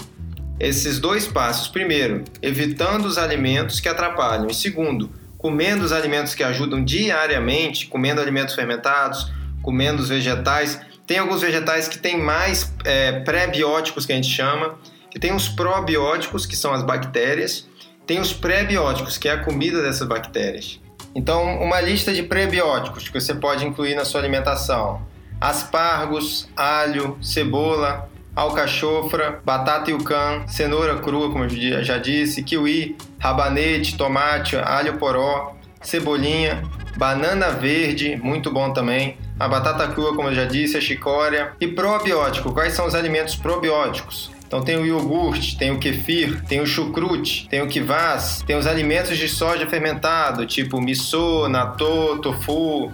esses 0.60 0.98
dois 0.98 1.26
passos, 1.26 1.68
primeiro, 1.68 2.22
evitando 2.42 3.06
os 3.06 3.16
alimentos 3.16 3.80
que 3.80 3.88
atrapalham, 3.88 4.48
e 4.48 4.54
segundo, 4.54 5.10
comendo 5.38 5.82
os 5.82 5.90
alimentos 5.90 6.34
que 6.34 6.44
ajudam 6.44 6.84
diariamente, 6.84 7.86
comendo 7.86 8.20
alimentos 8.20 8.54
fermentados, 8.54 9.32
comendo 9.62 10.02
os 10.02 10.10
vegetais, 10.10 10.78
tem 11.06 11.16
alguns 11.16 11.40
vegetais 11.40 11.88
que 11.88 11.96
têm 11.96 12.20
mais 12.20 12.74
é, 12.84 13.20
pré-bióticos, 13.20 14.04
que 14.04 14.12
a 14.12 14.16
gente 14.16 14.28
chama, 14.28 14.74
que 15.10 15.18
tem 15.18 15.34
os 15.34 15.48
probióticos, 15.48 16.44
que 16.44 16.54
são 16.54 16.74
as 16.74 16.82
bactérias, 16.82 17.65
tem 18.06 18.20
os 18.20 18.32
pré-bióticos, 18.32 19.18
que 19.18 19.28
é 19.28 19.32
a 19.32 19.44
comida 19.44 19.82
dessas 19.82 20.06
bactérias. 20.06 20.80
Então, 21.14 21.62
uma 21.62 21.80
lista 21.80 22.12
de 22.12 22.22
prebióticos 22.22 23.08
que 23.08 23.20
você 23.20 23.34
pode 23.34 23.66
incluir 23.66 23.94
na 23.94 24.04
sua 24.04 24.20
alimentação: 24.20 25.00
aspargos, 25.40 26.48
alho, 26.54 27.18
cebola, 27.22 28.08
alcachofra, 28.34 29.40
batata 29.42 29.90
yucã, 29.90 30.44
cenoura 30.46 30.96
crua, 30.98 31.32
como 31.32 31.44
eu 31.44 31.82
já 31.82 31.96
disse, 31.96 32.42
kiwi, 32.42 32.96
rabanete, 33.18 33.96
tomate, 33.96 34.56
alho 34.56 34.98
poró, 34.98 35.56
cebolinha, 35.80 36.62
banana 36.98 37.48
verde, 37.48 38.16
muito 38.22 38.50
bom 38.50 38.70
também, 38.72 39.16
a 39.40 39.48
batata 39.48 39.88
crua, 39.88 40.14
como 40.14 40.28
eu 40.28 40.34
já 40.34 40.44
disse, 40.44 40.76
a 40.76 40.80
chicória. 40.82 41.52
E 41.58 41.66
probiótico, 41.66 42.52
quais 42.52 42.74
são 42.74 42.86
os 42.86 42.94
alimentos 42.94 43.36
probióticos? 43.36 44.35
Então 44.46 44.62
tem 44.62 44.76
o 44.76 44.86
iogurte, 44.86 45.58
tem 45.58 45.70
o 45.72 45.78
kefir, 45.78 46.42
tem 46.44 46.60
o 46.60 46.66
chucrute, 46.66 47.48
tem 47.48 47.62
o 47.62 47.68
kvass, 47.68 48.42
tem 48.46 48.56
os 48.56 48.66
alimentos 48.66 49.18
de 49.18 49.28
soja 49.28 49.66
fermentado, 49.66 50.46
tipo 50.46 50.80
miso, 50.80 51.48
natto, 51.48 52.18
tofu 52.22 52.92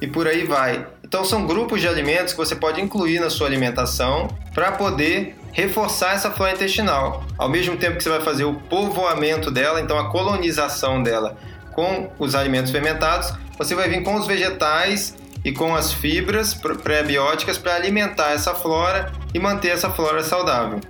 e 0.00 0.06
por 0.06 0.26
aí 0.26 0.44
vai. 0.44 0.86
Então 1.04 1.24
são 1.24 1.46
grupos 1.46 1.80
de 1.80 1.88
alimentos 1.88 2.32
que 2.32 2.38
você 2.38 2.54
pode 2.54 2.80
incluir 2.80 3.20
na 3.20 3.28
sua 3.28 3.46
alimentação 3.46 4.28
para 4.54 4.72
poder 4.72 5.36
reforçar 5.52 6.14
essa 6.14 6.30
flora 6.30 6.52
intestinal. 6.52 7.24
Ao 7.36 7.48
mesmo 7.48 7.76
tempo 7.76 7.96
que 7.96 8.02
você 8.02 8.08
vai 8.08 8.20
fazer 8.20 8.44
o 8.44 8.54
povoamento 8.54 9.50
dela, 9.50 9.80
então 9.80 9.98
a 9.98 10.10
colonização 10.10 11.02
dela 11.02 11.36
com 11.72 12.10
os 12.18 12.34
alimentos 12.34 12.70
fermentados, 12.70 13.32
você 13.58 13.74
vai 13.74 13.88
vir 13.88 14.02
com 14.02 14.14
os 14.14 14.26
vegetais 14.26 15.14
e 15.44 15.52
com 15.52 15.74
as 15.74 15.92
fibras 15.92 16.54
pré-bióticas 16.54 17.58
para 17.58 17.74
alimentar 17.74 18.32
essa 18.32 18.54
flora 18.54 19.12
e 19.34 19.38
manter 19.38 19.68
essa 19.68 19.90
flora 19.90 20.22
saudável. 20.22 20.80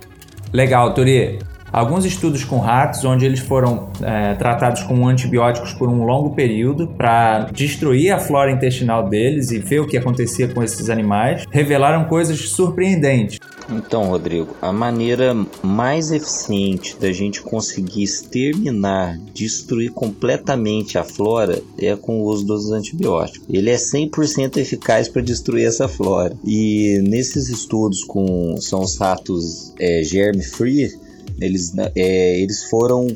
Legal, 0.51 0.93
Turi. 0.93 1.39
Alguns 1.73 2.05
estudos 2.05 2.43
com 2.43 2.59
ratos, 2.59 3.03
onde 3.03 3.25
eles 3.25 3.39
foram 3.39 3.89
é, 3.99 4.35
tratados 4.35 4.83
com 4.83 5.07
antibióticos 5.07 5.73
por 5.73 5.89
um 5.89 6.03
longo 6.03 6.35
período 6.35 6.87
para 6.87 7.49
destruir 7.51 8.11
a 8.11 8.19
flora 8.19 8.51
intestinal 8.51 9.09
deles 9.09 9.49
e 9.49 9.57
ver 9.57 9.79
o 9.79 9.87
que 9.87 9.97
acontecia 9.97 10.47
com 10.47 10.61
esses 10.61 10.87
animais, 10.87 11.45
revelaram 11.49 12.05
coisas 12.05 12.39
surpreendentes. 12.49 13.39
Então, 13.69 14.03
Rodrigo, 14.03 14.55
a 14.61 14.71
maneira 14.71 15.35
mais 15.63 16.11
eficiente 16.11 16.95
da 16.99 17.11
gente 17.11 17.41
conseguir 17.41 18.03
exterminar, 18.03 19.17
destruir 19.33 19.91
completamente 19.91 20.97
a 20.99 21.03
flora 21.03 21.59
é 21.79 21.95
com 21.95 22.21
o 22.21 22.25
uso 22.25 22.45
dos 22.45 22.71
antibióticos. 22.71 23.47
Ele 23.49 23.71
é 23.71 23.75
100% 23.75 24.57
eficaz 24.57 25.07
para 25.07 25.23
destruir 25.23 25.65
essa 25.65 25.87
flora. 25.87 26.35
E 26.45 27.01
nesses 27.03 27.49
estudos 27.49 28.03
com 28.03 28.57
são 28.57 28.81
os 28.81 28.97
ratos 28.97 29.73
é, 29.79 30.03
germ-free, 30.03 31.01
eles, 31.39 31.73
é, 31.95 32.39
eles 32.39 32.63
foram 32.65 33.07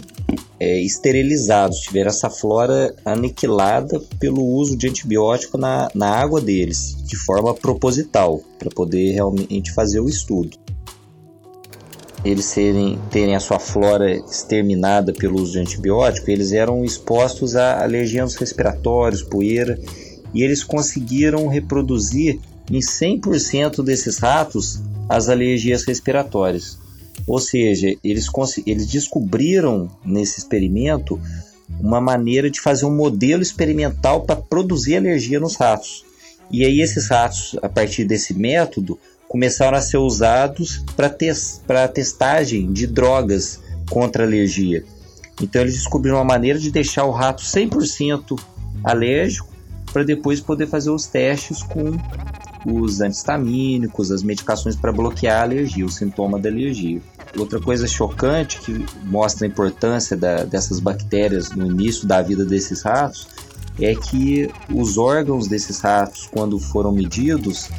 é, 0.60 0.82
esterilizados, 0.82 1.80
tiveram 1.80 2.10
essa 2.10 2.30
flora 2.30 2.96
aniquilada 3.06 4.00
pelo 4.20 4.44
uso 4.44 4.76
de 4.76 4.88
antibiótico 4.88 5.58
na, 5.58 5.90
na 5.94 6.10
água 6.10 6.42
deles, 6.42 6.98
de 7.06 7.16
forma 7.16 7.54
proposital, 7.54 8.42
para 8.58 8.70
poder 8.70 9.14
realmente 9.14 9.72
fazer 9.74 10.00
o 10.00 10.10
estudo. 10.10 10.58
Eles 12.26 12.46
serem, 12.46 13.00
terem 13.12 13.36
a 13.36 13.40
sua 13.40 13.60
flora 13.60 14.12
exterminada 14.12 15.14
pelo 15.14 15.40
uso 15.40 15.54
de 15.54 15.60
antibiótico, 15.60 16.30
eles 16.30 16.52
eram 16.52 16.84
expostos 16.84 17.56
a 17.56 17.84
alergenos 17.84 18.36
respiratórios, 18.36 19.22
poeira, 19.22 19.80
e 20.34 20.44
eles 20.44 20.64
conseguiram 20.64 21.48
reproduzir 21.48 22.40
em 22.70 22.80
100% 22.80 23.84
desses 23.84 24.18
ratos 24.18 24.82
as 25.08 25.30
alergias 25.30 25.86
respiratórias. 25.86 26.78
Ou 27.28 27.40
seja, 27.40 27.94
eles, 28.04 28.28
eles 28.66 28.88
descobriram 28.88 29.92
nesse 30.06 30.40
experimento 30.40 31.20
uma 31.80 32.00
maneira 32.00 32.50
de 32.50 32.62
fazer 32.62 32.86
um 32.86 32.96
modelo 32.96 33.42
experimental 33.42 34.22
para 34.22 34.38
produzir 34.38 34.96
alergia 34.96 35.40
nos 35.40 35.56
ratos. 35.56 36.06
E 36.50 36.66
aí 36.66 36.80
esses 36.80 37.10
ratos, 37.10 37.58
a 37.62 37.68
partir 37.68 38.06
desse 38.06 38.34
método, 38.34 38.98
começaram 39.28 39.78
a 39.78 39.82
ser 39.82 39.98
usados 39.98 40.82
para 40.96 41.10
tes 41.10 41.62
testagem 41.94 42.72
de 42.72 42.88
drogas 42.88 43.60
contra 43.90 44.24
alergia. 44.24 44.86
Então 45.42 45.62
eles 45.62 45.76
descobriram 45.76 46.18
uma 46.18 46.24
maneira 46.24 46.58
de 46.58 46.72
deixar 46.72 47.04
o 47.04 47.12
rato 47.12 47.44
100% 47.44 48.40
alérgico 48.84 49.50
para 49.92 50.04
depois 50.04 50.40
poder 50.40 50.68
fazer 50.68 50.90
os 50.90 51.06
testes 51.06 51.62
com 51.62 51.98
os 52.66 53.02
antihistamínicos, 53.02 54.12
as 54.12 54.24
medicações 54.24 54.76
para 54.76 54.92
bloquear 54.92 55.42
a 55.42 55.44
alergia, 55.44 55.86
o 55.86 55.90
sintoma 55.90 56.40
da 56.40 56.50
alergia. 56.50 57.02
Outra 57.38 57.60
coisa 57.60 57.88
chocante 57.88 58.60
que 58.62 58.86
mostra 59.04 59.45
a 59.45 59.50
importância 59.50 60.17
da, 60.17 60.43
dessas 60.43 60.80
bactérias 60.80 61.52
no 61.52 61.65
início 61.67 62.08
da 62.08 62.21
vida 62.21 62.43
desses 62.43 62.82
ratos 62.82 63.28
é 63.80 63.93
que 63.93 64.50
os 64.73 64.97
órgãos 64.97 65.47
desses 65.47 65.80
ratos, 65.80 66.28
quando 66.32 66.60
foram 66.60 66.91
medidos, 66.91 67.69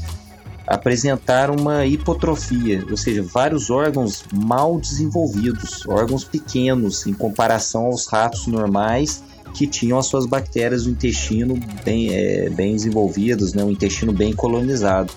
apresentaram 0.67 1.57
uma 1.57 1.87
hipotrofia, 1.87 2.85
ou 2.91 2.97
seja, 2.97 3.23
vários 3.23 3.71
órgãos 3.71 4.25
mal 4.33 4.79
desenvolvidos, 4.79 5.85
órgãos 5.89 6.25
pequenos 6.25 7.07
em 7.07 7.15
comparação 7.15 7.87
aos 7.87 8.07
ratos 8.07 8.47
normais 8.47 9.25
que 9.55 9.67
tinham 9.67 9.99
as 9.99 10.07
suas 10.07 10.27
bactérias 10.27 10.85
do 10.85 10.91
intestino 10.91 11.59
bem, 11.85 12.15
é, 12.15 12.51
bem 12.51 12.75
desenvolvidas, 12.75 13.55
né, 13.55 13.65
um 13.65 13.71
intestino 13.71 14.13
bem 14.13 14.33
colonizado 14.35 15.13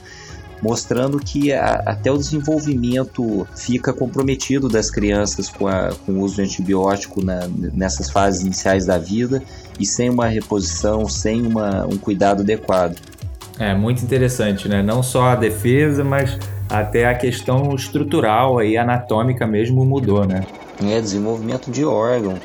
mostrando 0.61 1.19
que 1.19 1.51
a, 1.51 1.81
até 1.85 2.11
o 2.11 2.17
desenvolvimento 2.17 3.47
fica 3.55 3.91
comprometido 3.91 4.69
das 4.69 4.91
crianças 4.91 5.49
com, 5.49 5.67
a, 5.67 5.91
com 6.05 6.13
o 6.13 6.19
uso 6.21 6.35
de 6.35 6.41
antibiótico 6.43 7.23
na, 7.23 7.47
nessas 7.73 8.09
fases 8.09 8.41
iniciais 8.41 8.85
da 8.85 8.97
vida 8.97 9.41
e 9.79 9.85
sem 9.85 10.09
uma 10.09 10.27
reposição, 10.27 11.07
sem 11.07 11.45
uma, 11.45 11.85
um 11.85 11.97
cuidado 11.97 12.41
adequado. 12.41 12.95
É 13.59 13.73
muito 13.73 14.03
interessante, 14.03 14.67
né? 14.67 14.81
Não 14.81 15.03
só 15.03 15.29
a 15.29 15.35
defesa, 15.35 16.03
mas 16.03 16.37
até 16.69 17.05
a 17.05 17.13
questão 17.13 17.75
estrutural 17.75 18.63
e 18.63 18.77
anatômica 18.77 19.45
mesmo 19.45 19.85
mudou, 19.85 20.25
né? 20.25 20.45
É, 20.83 20.99
desenvolvimento 20.99 21.69
de 21.69 21.83
órgão. 21.83 22.35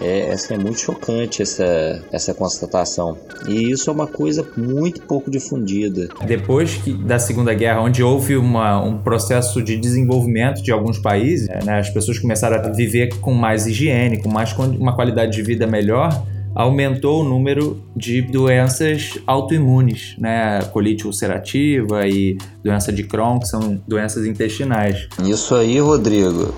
É, 0.00 0.30
essa 0.30 0.54
é 0.54 0.58
muito 0.58 0.78
chocante 0.78 1.42
essa, 1.42 2.02
essa 2.12 2.34
constatação. 2.34 3.16
E 3.48 3.70
isso 3.70 3.90
é 3.90 3.92
uma 3.92 4.06
coisa 4.06 4.46
muito 4.56 5.02
pouco 5.02 5.30
difundida. 5.30 6.08
Depois 6.26 6.74
que, 6.74 6.92
da 6.92 7.18
Segunda 7.18 7.54
Guerra, 7.54 7.80
onde 7.80 8.02
houve 8.02 8.36
uma, 8.36 8.82
um 8.82 8.98
processo 8.98 9.62
de 9.62 9.76
desenvolvimento 9.76 10.62
de 10.62 10.72
alguns 10.72 10.98
países, 10.98 11.48
né, 11.48 11.78
as 11.78 11.90
pessoas 11.90 12.18
começaram 12.18 12.56
a 12.56 12.68
viver 12.70 13.18
com 13.20 13.32
mais 13.32 13.66
higiene, 13.66 14.22
com 14.22 14.28
mais 14.28 14.52
uma 14.52 14.94
qualidade 14.94 15.32
de 15.32 15.42
vida 15.42 15.66
melhor, 15.66 16.24
aumentou 16.54 17.22
o 17.22 17.24
número 17.24 17.82
de 17.96 18.22
doenças 18.22 19.18
autoimunes, 19.26 20.14
né? 20.18 20.60
Colite 20.72 21.06
ulcerativa 21.06 22.06
e 22.06 22.38
doença 22.62 22.92
de 22.92 23.02
Crohn, 23.02 23.40
que 23.40 23.48
são 23.48 23.82
doenças 23.88 24.24
intestinais. 24.24 25.08
Isso 25.24 25.54
aí, 25.54 25.80
Rodrigo, 25.80 26.54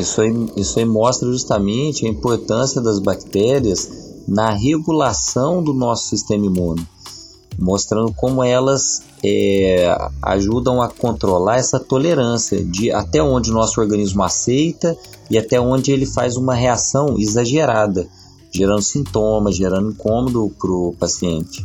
isso 0.00 0.20
aí, 0.20 0.32
isso 0.56 0.78
aí 0.78 0.84
mostra 0.84 1.28
justamente 1.30 2.06
a 2.06 2.08
importância 2.08 2.80
das 2.80 2.98
bactérias 2.98 3.88
na 4.26 4.50
regulação 4.50 5.62
do 5.62 5.72
nosso 5.72 6.08
sistema 6.08 6.46
imune, 6.46 6.86
mostrando 7.58 8.12
como 8.12 8.42
elas 8.42 9.02
é, 9.24 9.94
ajudam 10.22 10.80
a 10.80 10.88
controlar 10.88 11.56
essa 11.56 11.78
tolerância 11.78 12.64
de 12.64 12.90
até 12.90 13.22
onde 13.22 13.50
o 13.50 13.54
nosso 13.54 13.80
organismo 13.80 14.22
aceita 14.22 14.96
e 15.30 15.38
até 15.38 15.60
onde 15.60 15.92
ele 15.92 16.06
faz 16.06 16.36
uma 16.36 16.54
reação 16.54 17.16
exagerada, 17.18 18.06
gerando 18.52 18.82
sintomas, 18.82 19.56
gerando 19.56 19.90
incômodo 19.90 20.52
para 20.58 20.70
o 20.70 20.94
paciente 20.98 21.64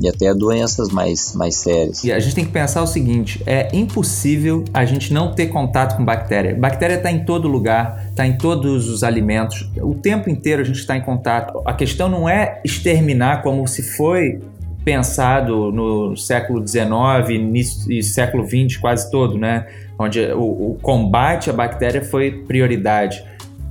e 0.00 0.08
até 0.08 0.32
doenças 0.34 0.90
mais, 0.90 1.34
mais 1.34 1.56
sérias. 1.56 2.02
E 2.04 2.12
a 2.12 2.18
gente 2.18 2.34
tem 2.34 2.44
que 2.44 2.50
pensar 2.50 2.82
o 2.82 2.86
seguinte: 2.86 3.42
é 3.46 3.68
impossível 3.72 4.64
a 4.72 4.84
gente 4.84 5.12
não 5.12 5.32
ter 5.32 5.46
contato 5.48 5.96
com 5.96 6.04
bactéria. 6.04 6.54
Bactéria 6.54 6.94
está 6.94 7.10
em 7.10 7.24
todo 7.24 7.48
lugar, 7.48 8.06
está 8.10 8.26
em 8.26 8.36
todos 8.36 8.88
os 8.88 9.02
alimentos. 9.02 9.70
O 9.80 9.94
tempo 9.94 10.30
inteiro 10.30 10.62
a 10.62 10.64
gente 10.64 10.78
está 10.78 10.96
em 10.96 11.02
contato. 11.02 11.60
A 11.64 11.72
questão 11.72 12.08
não 12.08 12.28
é 12.28 12.60
exterminar 12.64 13.42
como 13.42 13.66
se 13.66 13.82
foi 13.82 14.40
pensado 14.84 15.70
no 15.70 16.16
século 16.16 16.66
XIX 16.66 17.86
e 17.88 18.02
século 18.02 18.44
XX 18.44 18.76
quase 18.78 19.10
todo, 19.10 19.38
né? 19.38 19.66
Onde 19.98 20.20
o, 20.32 20.72
o 20.72 20.78
combate 20.82 21.50
à 21.50 21.52
bactéria 21.52 22.02
foi 22.02 22.30
prioridade. 22.44 23.22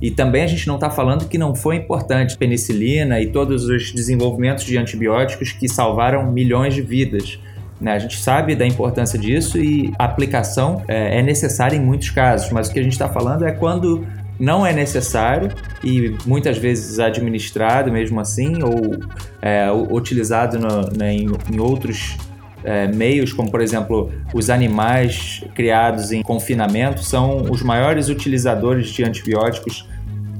E 0.02 0.10
também 0.10 0.42
a 0.42 0.48
gente 0.48 0.66
não 0.66 0.74
está 0.74 0.90
falando 0.90 1.28
que 1.28 1.38
não 1.38 1.54
foi 1.54 1.76
importante 1.76 2.36
penicilina 2.36 3.20
e 3.20 3.28
todos 3.28 3.66
os 3.66 3.92
desenvolvimentos 3.92 4.64
de 4.64 4.76
antibióticos 4.76 5.52
que 5.52 5.68
salvaram 5.68 6.30
milhões 6.32 6.74
de 6.74 6.82
vidas. 6.82 7.38
Né? 7.80 7.92
A 7.92 7.98
gente 8.00 8.18
sabe 8.18 8.56
da 8.56 8.66
importância 8.66 9.16
disso 9.16 9.58
e 9.58 9.92
a 9.96 10.04
aplicação 10.04 10.82
é, 10.88 11.20
é 11.20 11.22
necessária 11.22 11.76
em 11.76 11.80
muitos 11.80 12.10
casos, 12.10 12.50
mas 12.50 12.68
o 12.68 12.72
que 12.72 12.80
a 12.80 12.82
gente 12.82 12.94
está 12.94 13.08
falando 13.08 13.44
é 13.44 13.52
quando 13.52 14.04
não 14.40 14.66
é 14.66 14.72
necessário 14.72 15.50
e 15.84 16.16
muitas 16.26 16.58
vezes 16.58 16.98
administrado 16.98 17.92
mesmo 17.92 18.18
assim 18.18 18.60
ou 18.60 18.98
é, 19.40 19.70
utilizado 19.70 20.58
no, 20.58 20.98
né, 20.98 21.14
em, 21.14 21.28
em, 21.52 21.60
outros 21.60 22.16
é, 22.64 22.86
meios, 22.86 23.32
como 23.32 23.50
por 23.50 23.60
exemplo 23.60 24.10
os 24.32 24.50
animais 24.50 25.44
criados 25.54 26.12
em 26.12 26.22
confinamento, 26.22 27.02
são 27.02 27.42
os 27.50 27.62
maiores 27.62 28.08
utilizadores 28.08 28.88
de 28.88 29.04
antibióticos 29.04 29.88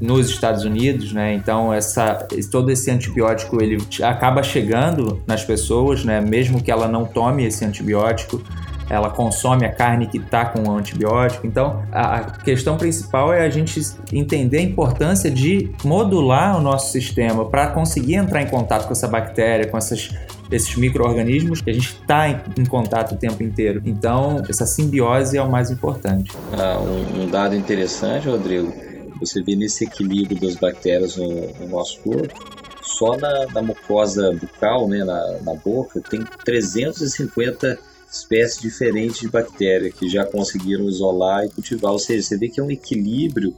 nos 0.00 0.28
Estados 0.28 0.64
Unidos, 0.64 1.12
né? 1.12 1.32
Então 1.32 1.72
essa, 1.72 2.26
todo 2.50 2.70
esse 2.70 2.90
antibiótico 2.90 3.62
ele 3.62 3.78
acaba 4.02 4.42
chegando 4.42 5.22
nas 5.26 5.44
pessoas, 5.44 6.04
né? 6.04 6.20
Mesmo 6.20 6.60
que 6.62 6.70
ela 6.70 6.88
não 6.88 7.04
tome 7.04 7.44
esse 7.44 7.64
antibiótico, 7.64 8.42
ela 8.90 9.08
consome 9.08 9.64
a 9.64 9.72
carne 9.72 10.06
que 10.06 10.18
está 10.18 10.44
com 10.44 10.68
o 10.68 10.76
antibiótico. 10.76 11.46
Então, 11.46 11.82
a 11.90 12.20
questão 12.20 12.76
principal 12.76 13.32
é 13.32 13.42
a 13.42 13.48
gente 13.48 13.80
entender 14.12 14.58
a 14.58 14.62
importância 14.62 15.30
de 15.30 15.70
modular 15.82 16.58
o 16.58 16.60
nosso 16.60 16.92
sistema 16.92 17.46
para 17.46 17.68
conseguir 17.68 18.16
entrar 18.16 18.42
em 18.42 18.48
contato 18.48 18.86
com 18.86 18.92
essa 18.92 19.08
bactéria, 19.08 19.66
com 19.66 19.78
essas 19.78 20.14
esses 20.52 20.76
micro-organismos 20.76 21.62
que 21.62 21.70
a 21.70 21.72
gente 21.72 21.94
está 21.94 22.28
em, 22.28 22.40
em, 22.58 22.64
contato 22.64 23.14
o 23.14 23.16
tempo 23.16 23.42
inteiro. 23.42 23.82
Então, 23.84 24.42
essa 24.48 24.66
simbiose 24.66 25.36
é 25.36 25.42
o 25.42 25.50
mais 25.50 25.70
importante. 25.70 26.30
Ah, 26.52 26.78
um, 26.78 27.22
um, 27.22 27.30
dado 27.30 27.56
interessante, 27.56 28.28
Rodrigo, 28.28 28.72
você 29.18 29.42
vê 29.42 29.56
nesse 29.56 29.84
equilíbrio 29.84 30.38
das 30.40 30.56
bactérias 30.56 31.16
no, 31.16 31.52
no 31.54 31.68
nosso 31.68 31.98
corpo, 32.00 32.34
só 32.82 33.16
na, 33.16 33.46
na, 33.46 33.62
mucosa 33.62 34.32
bucal, 34.32 34.86
né, 34.86 35.02
na, 35.02 35.38
na 35.40 35.54
boca, 35.54 36.00
tem 36.00 36.22
350 36.44 37.78
espécies 38.10 38.60
diferentes 38.60 39.20
de 39.20 39.28
bactéria 39.28 39.90
que 39.90 40.08
já 40.08 40.26
conseguiram 40.26 40.86
isolar 40.86 41.46
e 41.46 41.48
cultivar. 41.48 41.92
Ou 41.92 41.98
seja, 41.98 42.22
você 42.22 42.36
vê 42.36 42.48
que 42.48 42.60
é 42.60 42.62
um 42.62 42.70
equilíbrio 42.70 43.54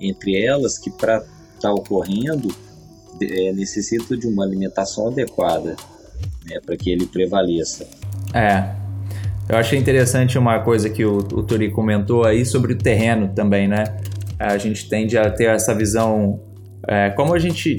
entre 0.00 0.44
elas 0.44 0.78
que 0.78 0.90
para 0.90 1.18
estar 1.18 1.28
tá 1.60 1.72
ocorrendo 1.72 2.52
é, 3.20 3.52
necessita 3.52 4.16
de 4.16 4.26
uma 4.26 4.44
alimentação 4.44 5.06
adequada 5.06 5.76
né, 6.48 6.60
para 6.64 6.76
que 6.76 6.90
ele 6.90 7.06
prevaleça. 7.06 7.86
É. 8.34 8.64
Eu 9.48 9.58
achei 9.58 9.78
interessante 9.78 10.38
uma 10.38 10.60
coisa 10.60 10.88
que 10.88 11.04
o, 11.04 11.18
o 11.18 11.42
Turi 11.42 11.70
comentou 11.70 12.24
aí 12.24 12.46
sobre 12.46 12.72
o 12.72 12.78
terreno 12.78 13.28
também, 13.34 13.68
né? 13.68 13.84
A 14.38 14.56
gente 14.56 14.88
tende 14.88 15.18
a 15.18 15.30
ter 15.30 15.44
essa 15.44 15.74
visão, 15.74 16.40
é, 16.86 17.10
como 17.10 17.34
a 17.34 17.38
gente 17.38 17.76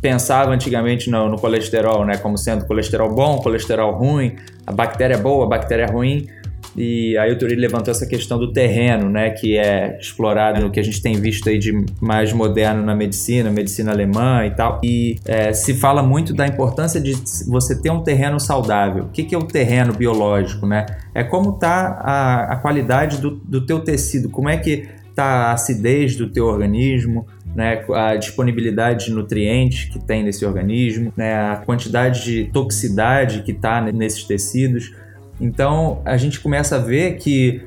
pensava 0.00 0.50
antigamente 0.52 1.10
no, 1.10 1.28
no, 1.28 1.38
colesterol, 1.38 2.04
né? 2.04 2.16
Como 2.16 2.36
sendo 2.36 2.66
colesterol 2.66 3.14
bom, 3.14 3.38
colesterol 3.38 3.96
ruim, 3.96 4.36
a 4.66 4.72
bactéria 4.72 5.14
é 5.14 5.18
boa, 5.18 5.46
a 5.46 5.48
bactéria 5.48 5.84
é 5.84 5.90
ruim. 5.90 6.28
E 6.76 7.16
aí 7.18 7.32
o 7.32 7.38
Turi 7.38 7.54
levantou 7.54 7.90
essa 7.90 8.06
questão 8.06 8.38
do 8.38 8.52
terreno, 8.52 9.08
né, 9.08 9.30
que 9.30 9.56
é 9.56 9.96
explorado 9.98 10.60
no 10.60 10.70
que 10.70 10.78
a 10.78 10.82
gente 10.82 11.00
tem 11.00 11.14
visto 11.14 11.48
aí 11.48 11.58
de 11.58 11.72
mais 12.00 12.32
moderno 12.32 12.82
na 12.82 12.94
medicina, 12.94 13.50
medicina 13.50 13.92
alemã 13.92 14.44
e 14.46 14.50
tal. 14.50 14.80
E 14.84 15.16
é, 15.24 15.52
se 15.52 15.74
fala 15.74 16.02
muito 16.02 16.34
da 16.34 16.46
importância 16.46 17.00
de 17.00 17.14
você 17.46 17.80
ter 17.80 17.90
um 17.90 18.02
terreno 18.02 18.38
saudável. 18.38 19.04
O 19.04 19.08
que, 19.08 19.24
que 19.24 19.34
é 19.34 19.38
o 19.38 19.44
terreno 19.44 19.92
biológico, 19.92 20.66
né? 20.66 20.86
É 21.14 21.24
como 21.24 21.50
está 21.50 21.98
a, 22.02 22.52
a 22.52 22.56
qualidade 22.56 23.20
do, 23.20 23.30
do 23.30 23.64
teu 23.64 23.80
tecido, 23.80 24.28
como 24.28 24.48
é 24.48 24.56
que 24.56 24.88
está 25.16 25.24
a 25.24 25.52
acidez 25.52 26.14
do 26.14 26.28
teu 26.28 26.44
organismo, 26.44 27.26
né, 27.54 27.82
a 27.94 28.16
disponibilidade 28.16 29.06
de 29.06 29.12
nutrientes 29.12 29.86
que 29.86 29.98
tem 29.98 30.22
nesse 30.22 30.44
organismo, 30.44 31.10
né, 31.16 31.34
a 31.34 31.56
quantidade 31.56 32.22
de 32.22 32.44
toxicidade 32.52 33.42
que 33.42 33.52
está 33.52 33.80
nesses 33.80 34.24
tecidos. 34.24 34.92
Então 35.40 36.00
a 36.04 36.16
gente 36.16 36.40
começa 36.40 36.76
a 36.76 36.78
ver 36.78 37.16
que 37.16 37.62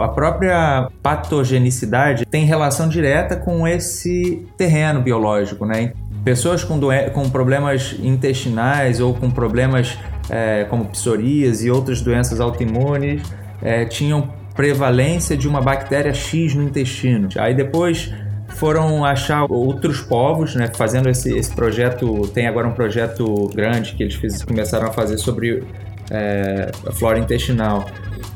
a 0.00 0.08
própria 0.08 0.88
patogenicidade 1.02 2.26
tem 2.26 2.44
relação 2.44 2.88
direta 2.88 3.36
com 3.36 3.66
esse 3.66 4.44
terreno 4.56 5.00
biológico, 5.00 5.64
né? 5.64 5.92
Pessoas 6.24 6.64
com, 6.64 6.80
com 7.12 7.30
problemas 7.30 7.94
intestinais 8.02 8.98
ou 8.98 9.14
com 9.14 9.30
problemas 9.30 9.96
é, 10.28 10.64
como 10.64 10.86
psorias 10.86 11.62
e 11.62 11.70
outras 11.70 12.00
doenças 12.00 12.40
autoimunes 12.40 13.22
é, 13.62 13.84
tinham 13.84 14.28
prevalência 14.54 15.36
de 15.36 15.46
uma 15.46 15.60
bactéria 15.60 16.12
X 16.12 16.54
no 16.54 16.64
intestino. 16.64 17.28
Aí 17.36 17.54
depois 17.54 18.12
foram 18.48 19.04
achar 19.04 19.44
outros 19.50 20.00
povos, 20.00 20.54
né, 20.54 20.70
fazendo 20.74 21.08
esse, 21.08 21.36
esse 21.36 21.54
projeto. 21.54 22.26
Tem 22.28 22.46
agora 22.48 22.66
um 22.66 22.72
projeto 22.72 23.48
grande 23.54 23.94
que 23.94 24.02
eles 24.02 24.14
fiz, 24.14 24.42
começaram 24.42 24.88
a 24.88 24.92
fazer 24.92 25.18
sobre 25.18 25.62
é, 26.10 26.70
a 26.86 26.92
flora 26.92 27.18
intestinal. 27.18 27.86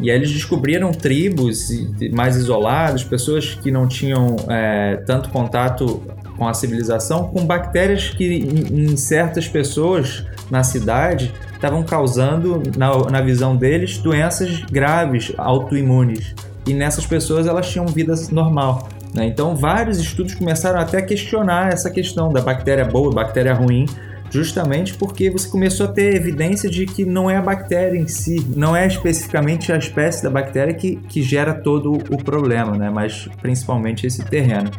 E 0.00 0.10
aí 0.10 0.16
eles 0.16 0.30
descobriram 0.30 0.92
tribos 0.92 1.68
mais 2.12 2.36
isoladas, 2.36 3.04
pessoas 3.04 3.54
que 3.54 3.70
não 3.70 3.86
tinham 3.86 4.36
é, 4.48 4.96
tanto 5.06 5.28
contato 5.28 6.02
com 6.36 6.48
a 6.48 6.54
civilização, 6.54 7.28
com 7.28 7.44
bactérias 7.44 8.08
que 8.08 8.24
em, 8.24 8.92
em 8.92 8.96
certas 8.96 9.46
pessoas 9.46 10.24
na 10.50 10.62
cidade 10.62 11.32
estavam 11.52 11.82
causando, 11.82 12.62
na, 12.76 13.10
na 13.10 13.20
visão 13.20 13.54
deles, 13.54 13.98
doenças 13.98 14.62
graves, 14.64 15.32
autoimunes. 15.36 16.34
E 16.66 16.72
nessas 16.72 17.06
pessoas 17.06 17.46
elas 17.46 17.68
tinham 17.68 17.86
vida 17.86 18.14
normal. 18.32 18.88
Né? 19.14 19.26
Então, 19.26 19.54
vários 19.54 19.98
estudos 19.98 20.34
começaram 20.34 20.80
até 20.80 20.98
a 20.98 21.02
questionar 21.02 21.72
essa 21.72 21.90
questão 21.90 22.32
da 22.32 22.40
bactéria 22.40 22.84
boa, 22.84 23.12
bactéria 23.12 23.52
ruim, 23.52 23.86
justamente 24.30 24.94
porque 24.94 25.28
você 25.28 25.48
começou 25.48 25.86
a 25.86 25.92
ter 25.92 26.14
evidência 26.14 26.70
de 26.70 26.86
que 26.86 27.04
não 27.04 27.28
é 27.28 27.36
a 27.36 27.42
bactéria 27.42 27.98
em 27.98 28.06
si, 28.06 28.46
não 28.56 28.76
é 28.76 28.86
especificamente 28.86 29.72
a 29.72 29.76
espécie 29.76 30.22
da 30.22 30.30
bactéria 30.30 30.72
que, 30.72 30.96
que 31.08 31.22
gera 31.22 31.52
todo 31.52 31.94
o 31.94 32.22
problema, 32.22 32.76
né? 32.76 32.88
mas 32.88 33.28
principalmente 33.42 34.06
esse 34.06 34.24
terreno. 34.24 34.70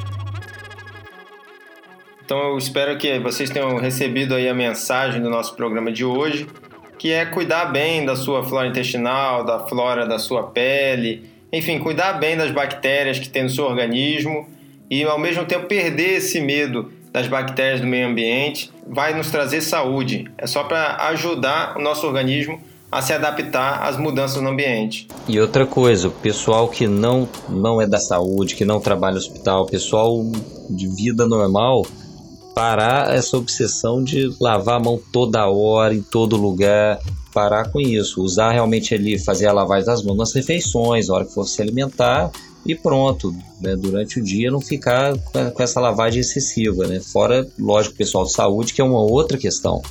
Então 2.23 2.51
eu 2.51 2.57
espero 2.57 2.97
que 2.97 3.19
vocês 3.19 3.49
tenham 3.49 3.75
recebido 3.77 4.33
aí 4.33 4.47
a 4.47 4.53
mensagem 4.53 5.21
do 5.21 5.29
nosso 5.29 5.53
programa 5.53 5.91
de 5.91 6.05
hoje, 6.05 6.47
que 6.97 7.11
é 7.11 7.25
cuidar 7.25 7.65
bem 7.65 8.05
da 8.05 8.15
sua 8.15 8.41
flora 8.41 8.67
intestinal, 8.67 9.43
da 9.43 9.59
flora 9.59 10.07
da 10.07 10.17
sua 10.17 10.43
pele, 10.43 11.29
enfim, 11.51 11.77
cuidar 11.79 12.13
bem 12.13 12.37
das 12.37 12.49
bactérias 12.49 13.19
que 13.19 13.27
tem 13.27 13.43
no 13.43 13.49
seu 13.49 13.65
organismo 13.65 14.47
e 14.89 15.03
ao 15.03 15.19
mesmo 15.19 15.43
tempo 15.45 15.65
perder 15.65 16.17
esse 16.17 16.39
medo 16.39 16.93
das 17.11 17.27
bactérias 17.27 17.81
do 17.81 17.87
meio 17.87 18.07
ambiente 18.07 18.71
vai 18.87 19.13
nos 19.15 19.29
trazer 19.29 19.61
saúde. 19.61 20.31
É 20.37 20.47
só 20.47 20.63
para 20.63 20.95
ajudar 21.09 21.77
o 21.77 21.81
nosso 21.81 22.07
organismo 22.07 22.59
a 22.91 23.01
se 23.01 23.13
adaptar 23.13 23.83
às 23.83 23.97
mudanças 23.97 24.41
no 24.41 24.49
ambiente. 24.49 25.07
E 25.27 25.39
outra 25.39 25.65
coisa, 25.65 26.09
o 26.09 26.11
pessoal 26.11 26.67
que 26.67 26.87
não, 26.87 27.27
não 27.47 27.81
é 27.81 27.87
da 27.87 27.99
saúde, 27.99 28.55
que 28.55 28.65
não 28.65 28.81
trabalha 28.81 29.13
no 29.13 29.19
hospital, 29.19 29.65
pessoal 29.65 30.21
de 30.69 30.87
vida 30.87 31.25
normal, 31.25 31.85
parar 32.53 33.13
essa 33.15 33.37
obsessão 33.37 34.03
de 34.03 34.29
lavar 34.41 34.75
a 34.75 34.83
mão 34.83 34.99
toda 35.11 35.47
hora, 35.47 35.93
em 35.93 36.01
todo 36.01 36.35
lugar, 36.35 36.99
parar 37.33 37.71
com 37.71 37.79
isso, 37.79 38.21
usar 38.21 38.51
realmente 38.51 38.93
ali, 38.93 39.17
fazer 39.17 39.47
a 39.47 39.53
lavagem 39.53 39.85
das 39.85 40.03
mãos 40.03 40.17
nas 40.17 40.33
refeições, 40.33 41.07
na 41.07 41.15
hora 41.15 41.25
que 41.25 41.33
for 41.33 41.47
se 41.47 41.61
alimentar 41.61 42.29
e 42.65 42.75
pronto, 42.75 43.35
né? 43.59 43.75
durante 43.75 44.19
o 44.19 44.23
dia 44.23 44.51
não 44.51 44.61
ficar 44.61 45.17
com 45.53 45.63
essa 45.63 45.79
lavagem 45.79 46.21
excessiva, 46.21 46.87
né? 46.87 46.99
Fora, 46.99 47.47
lógico, 47.57 47.95
pessoal 47.95 48.25
de 48.25 48.33
saúde, 48.33 48.73
que 48.73 48.81
é 48.81 48.83
uma 48.83 49.01
outra 49.01 49.37
questão. 49.37 49.81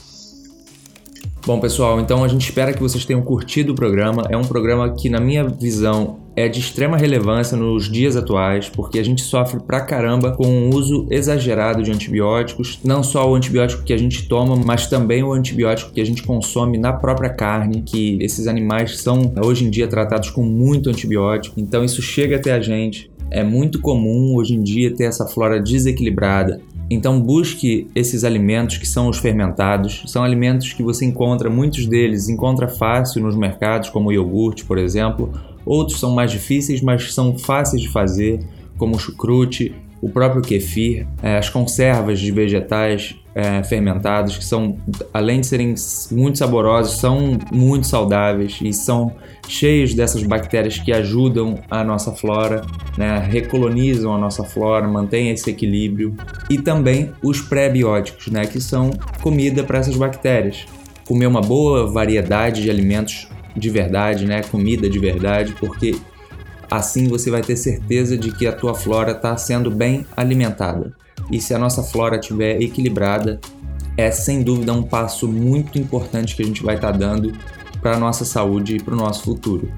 Bom, 1.46 1.58
pessoal, 1.58 1.98
então 1.98 2.22
a 2.22 2.28
gente 2.28 2.42
espera 2.42 2.72
que 2.72 2.82
vocês 2.82 3.06
tenham 3.06 3.22
curtido 3.22 3.72
o 3.72 3.74
programa. 3.74 4.24
É 4.28 4.36
um 4.36 4.44
programa 4.44 4.92
que, 4.92 5.08
na 5.08 5.18
minha 5.18 5.42
visão, 5.42 6.18
é 6.36 6.48
de 6.48 6.60
extrema 6.60 6.98
relevância 6.98 7.56
nos 7.56 7.90
dias 7.90 8.14
atuais, 8.14 8.68
porque 8.68 8.98
a 8.98 9.02
gente 9.02 9.22
sofre 9.22 9.58
pra 9.58 9.80
caramba 9.80 10.32
com 10.32 10.46
o 10.46 10.74
uso 10.76 11.06
exagerado 11.10 11.82
de 11.82 11.90
antibióticos, 11.90 12.78
não 12.84 13.02
só 13.02 13.28
o 13.28 13.34
antibiótico 13.34 13.82
que 13.82 13.92
a 13.92 13.98
gente 13.98 14.28
toma, 14.28 14.54
mas 14.54 14.86
também 14.86 15.22
o 15.22 15.32
antibiótico 15.32 15.92
que 15.92 16.00
a 16.00 16.04
gente 16.04 16.22
consome 16.22 16.76
na 16.76 16.92
própria 16.92 17.30
carne, 17.30 17.82
que 17.82 18.18
esses 18.20 18.46
animais 18.46 18.98
são 19.00 19.32
hoje 19.42 19.64
em 19.64 19.70
dia 19.70 19.88
tratados 19.88 20.30
com 20.30 20.42
muito 20.42 20.90
antibiótico, 20.90 21.58
então 21.58 21.82
isso 21.82 22.02
chega 22.02 22.36
até 22.36 22.52
a 22.52 22.60
gente. 22.60 23.10
É 23.30 23.44
muito 23.44 23.80
comum 23.80 24.34
hoje 24.34 24.54
em 24.54 24.62
dia 24.62 24.94
ter 24.94 25.04
essa 25.04 25.24
flora 25.24 25.60
desequilibrada. 25.60 26.60
Então 26.90 27.20
busque 27.20 27.86
esses 27.94 28.24
alimentos 28.24 28.76
que 28.76 28.86
são 28.86 29.08
os 29.08 29.18
fermentados. 29.18 30.02
São 30.08 30.24
alimentos 30.24 30.72
que 30.72 30.82
você 30.82 31.04
encontra, 31.04 31.48
muitos 31.48 31.86
deles 31.86 32.28
encontra 32.28 32.66
fácil 32.66 33.22
nos 33.22 33.36
mercados, 33.36 33.88
como 33.90 34.08
o 34.08 34.12
iogurte, 34.12 34.64
por 34.64 34.76
exemplo. 34.76 35.32
Outros 35.64 36.00
são 36.00 36.12
mais 36.12 36.32
difíceis, 36.32 36.82
mas 36.82 37.14
são 37.14 37.38
fáceis 37.38 37.80
de 37.80 37.88
fazer, 37.88 38.40
como 38.76 38.96
o 38.96 38.98
chucrute, 38.98 39.72
o 40.00 40.08
próprio 40.08 40.42
kefir, 40.42 41.06
é, 41.22 41.36
as 41.36 41.50
conservas 41.50 42.18
de 42.18 42.30
vegetais 42.32 43.16
é, 43.34 43.62
fermentados, 43.62 44.36
que 44.36 44.44
são, 44.44 44.76
além 45.12 45.40
de 45.40 45.46
serem 45.46 45.74
muito 46.10 46.38
saborosos, 46.38 46.98
são 46.98 47.38
muito 47.52 47.86
saudáveis 47.86 48.58
e 48.62 48.72
são 48.72 49.14
cheios 49.46 49.94
dessas 49.94 50.22
bactérias 50.22 50.78
que 50.78 50.92
ajudam 50.92 51.58
a 51.70 51.84
nossa 51.84 52.12
flora, 52.12 52.62
né, 52.96 53.18
recolonizam 53.18 54.14
a 54.14 54.18
nossa 54.18 54.42
flora, 54.42 54.86
mantêm 54.88 55.30
esse 55.30 55.50
equilíbrio. 55.50 56.14
E 56.48 56.58
também 56.58 57.12
os 57.22 57.40
pré-bióticos, 57.40 58.28
né, 58.28 58.46
que 58.46 58.60
são 58.60 58.90
comida 59.22 59.62
para 59.62 59.78
essas 59.78 59.96
bactérias. 59.96 60.66
Comer 61.06 61.26
uma 61.26 61.40
boa 61.40 61.86
variedade 61.86 62.62
de 62.62 62.70
alimentos 62.70 63.28
de 63.56 63.68
verdade, 63.68 64.26
né, 64.26 64.42
comida 64.42 64.88
de 64.88 64.98
verdade, 64.98 65.54
porque 65.58 65.96
assim 66.70 67.08
você 67.08 67.30
vai 67.30 67.42
ter 67.42 67.56
certeza 67.56 68.16
de 68.16 68.30
que 68.32 68.46
a 68.46 68.52
tua 68.52 68.74
flora 68.74 69.12
está 69.12 69.36
sendo 69.36 69.70
bem 69.70 70.06
alimentada. 70.16 70.94
E 71.30 71.40
se 71.40 71.52
a 71.52 71.58
nossa 71.58 71.82
flora 71.82 72.16
estiver 72.16 72.60
equilibrada, 72.62 73.40
é 73.96 74.10
sem 74.10 74.42
dúvida 74.42 74.72
um 74.72 74.82
passo 74.82 75.28
muito 75.28 75.78
importante 75.78 76.34
que 76.34 76.42
a 76.42 76.46
gente 76.46 76.62
vai 76.62 76.76
estar 76.76 76.92
tá 76.92 76.98
dando 76.98 77.32
para 77.82 77.96
a 77.96 77.98
nossa 77.98 78.24
saúde 78.24 78.76
e 78.76 78.82
para 78.82 78.94
o 78.94 78.96
nosso 78.96 79.24
futuro. 79.24 79.70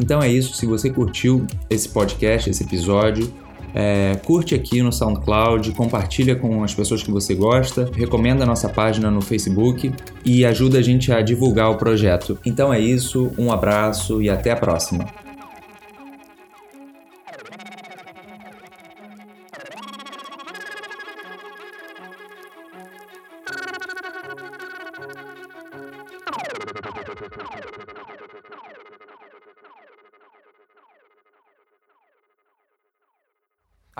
Então 0.00 0.22
é 0.22 0.28
isso. 0.28 0.54
Se 0.54 0.66
você 0.66 0.90
curtiu 0.90 1.46
esse 1.68 1.88
podcast, 1.88 2.48
esse 2.48 2.62
episódio, 2.62 3.32
é, 3.74 4.16
curte 4.24 4.54
aqui 4.54 4.80
no 4.82 4.92
SoundCloud, 4.92 5.72
compartilha 5.72 6.36
com 6.36 6.62
as 6.62 6.74
pessoas 6.74 7.02
que 7.02 7.10
você 7.10 7.34
gosta, 7.34 7.90
recomenda 7.94 8.44
a 8.44 8.46
nossa 8.46 8.68
página 8.68 9.10
no 9.10 9.20
Facebook 9.20 9.92
e 10.24 10.44
ajuda 10.44 10.78
a 10.78 10.82
gente 10.82 11.12
a 11.12 11.20
divulgar 11.20 11.70
o 11.70 11.76
projeto. 11.76 12.38
Então 12.44 12.72
é 12.72 12.80
isso, 12.80 13.30
um 13.36 13.52
abraço 13.52 14.22
e 14.22 14.30
até 14.30 14.50
a 14.52 14.56
próxima. 14.56 15.27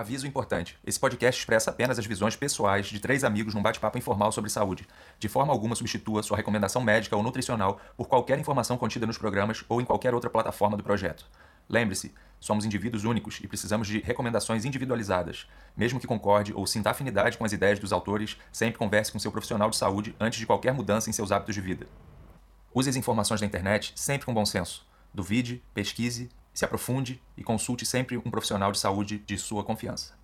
Aviso 0.08 0.26
importante: 0.26 0.78
esse 0.86 0.98
podcast 0.98 1.38
expressa 1.38 1.68
apenas 1.68 1.98
as 1.98 2.06
visões 2.06 2.34
pessoais 2.34 2.86
de 2.86 2.98
três 2.98 3.24
amigos 3.24 3.54
num 3.54 3.60
bate-papo 3.60 3.98
informal 3.98 4.32
sobre 4.32 4.48
saúde. 4.48 4.88
De 5.18 5.28
forma 5.28 5.52
alguma 5.52 5.74
substitua 5.74 6.22
sua 6.22 6.38
recomendação 6.38 6.80
médica 6.80 7.14
ou 7.14 7.22
nutricional 7.22 7.78
por 7.94 8.08
qualquer 8.08 8.38
informação 8.38 8.78
contida 8.78 9.06
nos 9.06 9.18
programas 9.18 9.62
ou 9.68 9.82
em 9.82 9.84
qualquer 9.84 10.14
outra 10.14 10.30
plataforma 10.30 10.78
do 10.78 10.82
projeto. 10.82 11.26
Lembre-se, 11.68 12.14
somos 12.40 12.64
indivíduos 12.64 13.04
únicos 13.04 13.38
e 13.42 13.46
precisamos 13.46 13.86
de 13.86 13.98
recomendações 13.98 14.64
individualizadas. 14.64 15.46
Mesmo 15.76 16.00
que 16.00 16.06
concorde 16.06 16.54
ou 16.54 16.66
sinta 16.66 16.88
afinidade 16.88 17.36
com 17.36 17.44
as 17.44 17.52
ideias 17.52 17.78
dos 17.78 17.92
autores, 17.92 18.38
sempre 18.50 18.78
converse 18.78 19.12
com 19.12 19.18
seu 19.18 19.30
profissional 19.30 19.68
de 19.68 19.76
saúde 19.76 20.16
antes 20.18 20.38
de 20.38 20.46
qualquer 20.46 20.72
mudança 20.72 21.10
em 21.10 21.12
seus 21.12 21.30
hábitos 21.30 21.54
de 21.54 21.60
vida. 21.60 21.86
Use 22.72 22.88
as 22.88 22.96
informações 22.96 23.42
da 23.42 23.46
internet 23.46 23.92
sempre 23.94 24.24
com 24.24 24.32
bom 24.32 24.46
senso. 24.46 24.86
Duvide, 25.12 25.62
pesquise 25.74 26.30
se 26.58 26.64
aprofunde 26.64 27.22
e 27.36 27.44
consulte 27.44 27.86
sempre 27.86 28.16
um 28.16 28.32
profissional 28.32 28.72
de 28.72 28.80
saúde 28.80 29.16
de 29.16 29.38
sua 29.38 29.62
confiança. 29.62 30.14